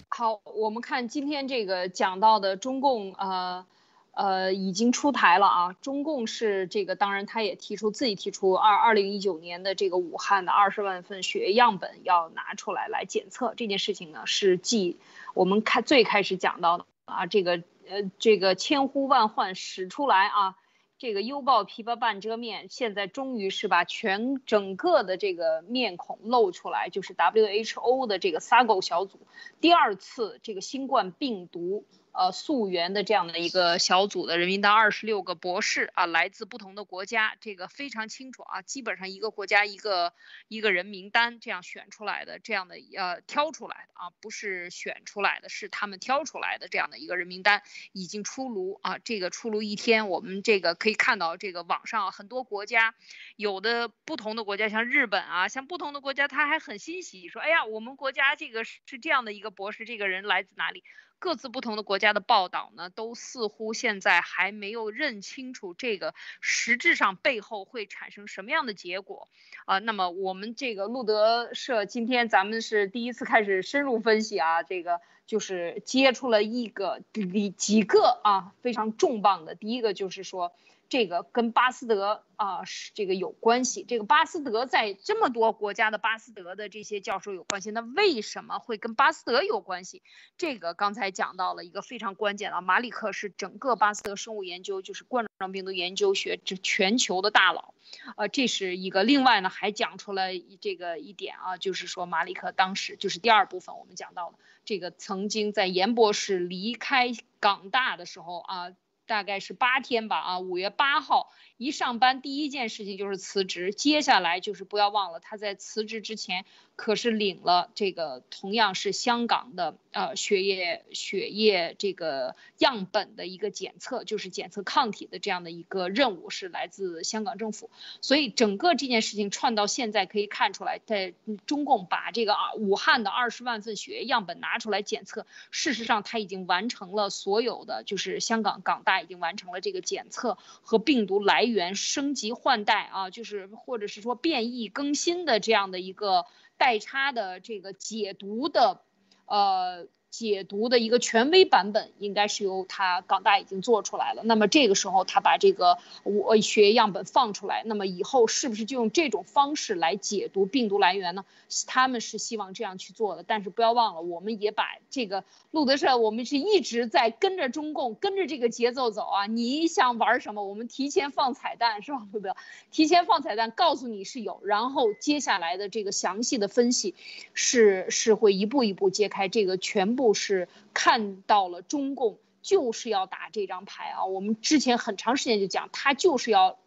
[0.10, 3.66] 好，我们看今天这个讲到的中共，呃，
[4.12, 5.72] 呃，已经出台了啊。
[5.72, 15.00] 中共是这个，当然他也提出自己提出二二零一九年的这个武汉的二十万份血液样本要拿出来来检测这件事情呢，是继
[15.34, 20.58] 我们开最开始讲到的啊，这个呃，这个千呼万唤始出来啊。
[20.98, 29.20] 这个犹抱琵琶半遮面，现在终于是把全整个的这个面孔露出来，就是 WHO 的这个 SAGO 小组
[29.60, 31.84] 第二次这个新冠病毒。
[32.18, 40.14] 呃，溯源的这样的一个小组的人民党二十六个博士啊，来自不同的国家，这个非常清楚啊，基本上一个国家一个
[40.48, 47.62] 一个人名单这样选出来的，这样的呃挑出来的啊，不是选出来的，是他们挑出来的这样的一个人名单
[47.92, 52.96] 已经出炉啊，这个出炉一天，我们这个可以看到这个网上很多国家，
[53.36, 60.86] 有的不同的国家像日本啊，像不同的国家他还很欣喜说，哎呀，我们国家这个是这样的一个博士，这个人来自哪里？
[61.26, 69.28] 各自不同的国家的报道呢，都似乎现在还没有认清楚这个实质上背后会产生什么样的结果
[69.66, 69.80] 啊。
[69.80, 80.54] 那么我们这个路德社今天咱们是第一次开始深入分析啊，这个就是接触了一个几几个啊非常重磅的，第一个就是说。
[80.88, 83.84] 这个跟巴斯德啊是这个有关系。
[83.84, 90.04] 这个巴斯德在这么多国家的巴斯德的这些教授有关系，那为什么会跟巴斯德有关系？
[90.38, 97.74] 这个刚才讲到了一个非常关键的，马里克是整个巴斯德生物研究，就是冠状病毒研究学这全球的大佬。
[98.16, 99.04] 呃，这是一个。
[99.04, 100.28] 另外呢，还讲出了
[100.62, 108.72] 这个一点啊，就是说马里克当时就是第二部分我们讲到的这个曾经在严博士离开港大的时候啊。
[109.08, 113.72] 大概是八天吧，啊，五月八号一上班，第一件事情就是辞职。
[113.72, 116.44] 接下来就是不要忘了，他在辞职之前
[116.76, 127.70] 可是领了这个同样是香港的呃血液血液这个样本的一个检测，就是检测抗体的这样的一个任务，是来自香港政府。
[128.02, 131.14] 所以整个这件事情串到现在可以看出来，在
[131.46, 138.96] 中共把这个啊武汉的二十万份血液样本拿出来检测，事实上他已经完成了所有的，就是香港港大。
[139.06, 146.26] 已经完成了这个检测和病毒来源升级换代啊，就是或者是说变异更新的这样的一个
[146.58, 148.82] 代差的这个解读的，
[149.26, 149.88] 呃。
[150.18, 154.22] 解读的一个权威版本应该是由他港大已经做出来了。
[154.24, 161.26] 那么这个时候他把这个我血液样本放出来，那么以后是不是就用这种方式来解读病毒来源呢？
[161.68, 163.24] 他们是希望这样去做的。
[163.28, 169.26] 但是不要忘了，我们也把这个路德社，我们是一直在跟着中共，跟着这个节奏走啊。
[169.26, 170.46] 你想玩什么？
[170.46, 172.38] 我们提前放彩蛋是吧，路德？
[172.72, 176.96] 提前放彩蛋，告诉你是有，然后接下来的这个详细的分析，
[177.34, 180.05] 是是会一步一步揭开这个全部。
[180.06, 184.06] 就是看到了中共就是要打这张牌啊！
[184.06, 186.60] 我们之前很长时间就讲，他就是要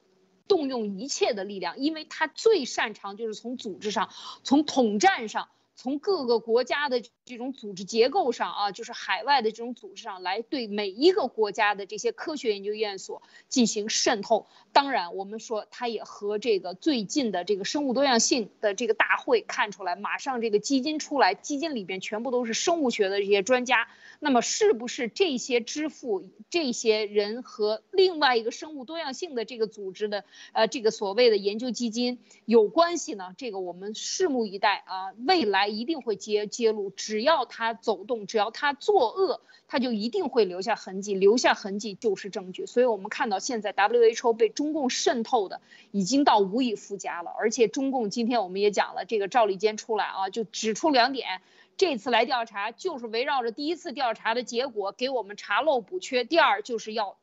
[0.49, 4.11] 动用一切的力量，因为他最擅长就是从组织上，
[4.43, 5.49] 从统战上。
[5.81, 14.49] 从各个国家的这种组织结构上啊，就是海外的这种组织上来对每一个国家的这些科学研究院所进行渗透。
[14.73, 23.87] 当然，我们说它也和这个最近的这个生物多样性的这个大会看出来，马上这个基金出来，基金里边全部都是生物学的这些专家。
[24.19, 33.35] 那么，是不是这些支付这些人和另外一个生物多样性的这个组织的呃这个所谓的研究基金有关系呢？
[33.37, 35.69] 这个我们拭目以待啊，未来。
[35.69, 42.67] 一定会揭揭露，只要他走动，只要他作恶，他就一定会留下痕迹，留下痕迹就是证据。
[42.67, 45.61] 所以我们看到现在 WHO 被中共渗透的
[45.93, 51.41] 已经到无以复加了，而且中共今天我们也讲了，这个赵立坚出来啊，就指出两点，
[51.77, 57.17] 这次来调查就是围绕着第一次调查的结果给我们查漏补缺，第二就是要。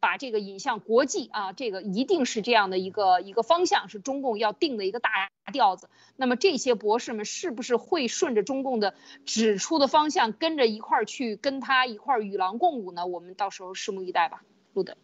[0.00, 5.88] 把这个引向国际啊，这个一定是这样的一个一个方向，是中共要定的一个大调子。
[6.16, 13.06] 那么这些博士们是不是会顺着中共的指出的方向，跟着一块儿去跟他一块儿与狼共舞呢？
[13.06, 14.42] 我们到时候拭目以待吧。
[14.72, 14.96] 路德，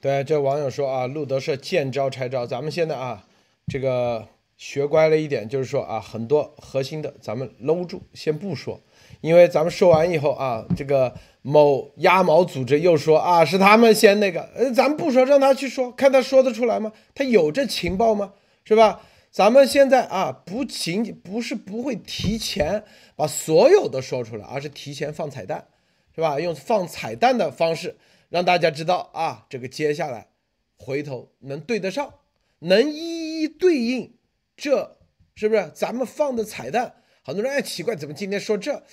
[0.00, 2.46] 对，这网友说啊，路德是见招拆招。
[2.46, 3.24] 咱们现在啊，
[3.66, 8.80] 这个学乖了一点，就是说啊，很多核心的咱们搂住，先不说，
[9.20, 11.14] 因为咱们说完以后啊，这个。
[11.48, 16.90] 某鸭毛组织又说啊，是他们先那个，呃，咱们不说，让他去说，看他说得出来吗？
[17.14, 18.32] 他有这情报吗？
[18.64, 19.00] 是吧？
[19.36, 22.82] 咱们现在啊，不仅仅不是不会提前
[23.14, 25.68] 把所有的说出来，而是提前放彩蛋，
[26.14, 26.40] 是吧？
[26.40, 27.98] 用放彩蛋的方式
[28.30, 30.28] 让大家知道啊，这个接下来
[30.78, 32.14] 回头能对得上，
[32.60, 34.16] 能一一对应，
[34.56, 34.96] 这
[35.34, 37.02] 是不是咱们放的彩蛋？
[37.22, 38.84] 很多人哎奇怪，怎么今天说这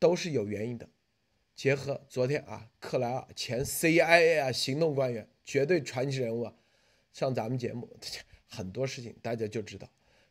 [0.00, 0.88] 都是有原因的。
[1.54, 6.54] 结合昨天啊，克莱尔前 CIA 啊行动官员，绝对传奇人物啊，
[7.12, 7.88] 上咱们节目，
[8.56, 9.86] 很多事情大家就知道，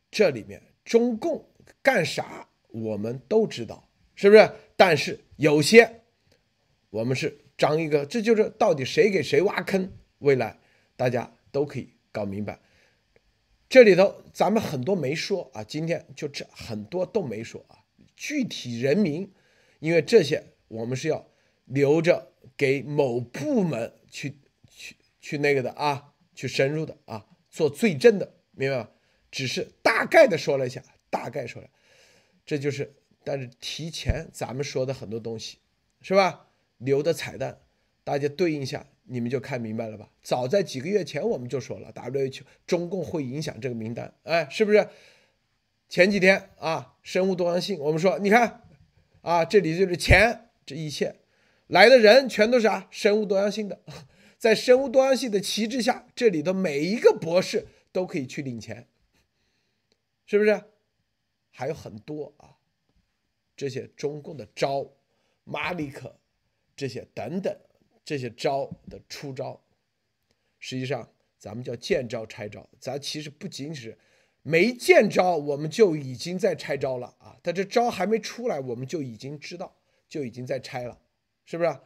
[0.10, 1.47] 这里面中共
[1.84, 4.52] 干啥我们都知道，是不是？
[4.76, 6.02] 但是有些
[6.89, 10.57] 我们是张一个，这就是到底谁给谁挖坑，未来
[10.95, 12.60] 大家都可以搞明白。
[13.69, 17.85] 这里头咱们很多没说啊，今天就这很多都没说啊，
[18.15, 19.31] 具体人名，
[19.80, 20.43] 因为这些。
[20.68, 21.30] 我们是要
[21.65, 27.23] 留着给某部门去去去那个的啊，去深入的啊，
[27.56, 28.90] 做罪证的，明白吗？
[29.32, 31.69] 只是大概的说了一下，大概说了，
[32.45, 35.60] 这就是，但是提前咱们说的很多东西，
[36.02, 36.48] 是吧？
[36.80, 37.60] 留的彩蛋，
[38.03, 40.10] 大家对应一下，你们就看明白了吧？
[40.22, 44.90] 早在几个月前我们就说了，W H 中共会影响这个名单，哎，是不是？
[45.88, 48.64] 前几天啊，生物多样性，我们说，你看
[49.22, 50.49] 啊，这里就是钱。
[50.65, 51.15] 这一切
[51.68, 53.80] 来的人全都是啊，生物多样性的，
[54.45, 58.88] 在生物多样性的旗帜下，这里的每一个博士都可以去领钱，
[60.27, 60.63] 是不是？
[61.49, 62.55] 还有很多啊，
[63.57, 64.88] 这些中共的招，
[65.45, 66.19] 马里克
[66.76, 67.57] 这些等等
[68.03, 69.59] 这些招的出招，
[70.59, 73.97] 实际上咱们叫见招拆招，咱其实不仅是
[74.43, 79.76] 没见招，我们就已经在拆招了啊，他这招还没出来，我们就已经知道。
[80.07, 81.01] 就已经在拆了，
[81.45, 81.80] 是不是？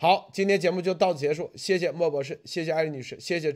[0.00, 3.52] 好，今天节目就到此结束，谢谢莫博士，谢谢艾丽女士，谢谢。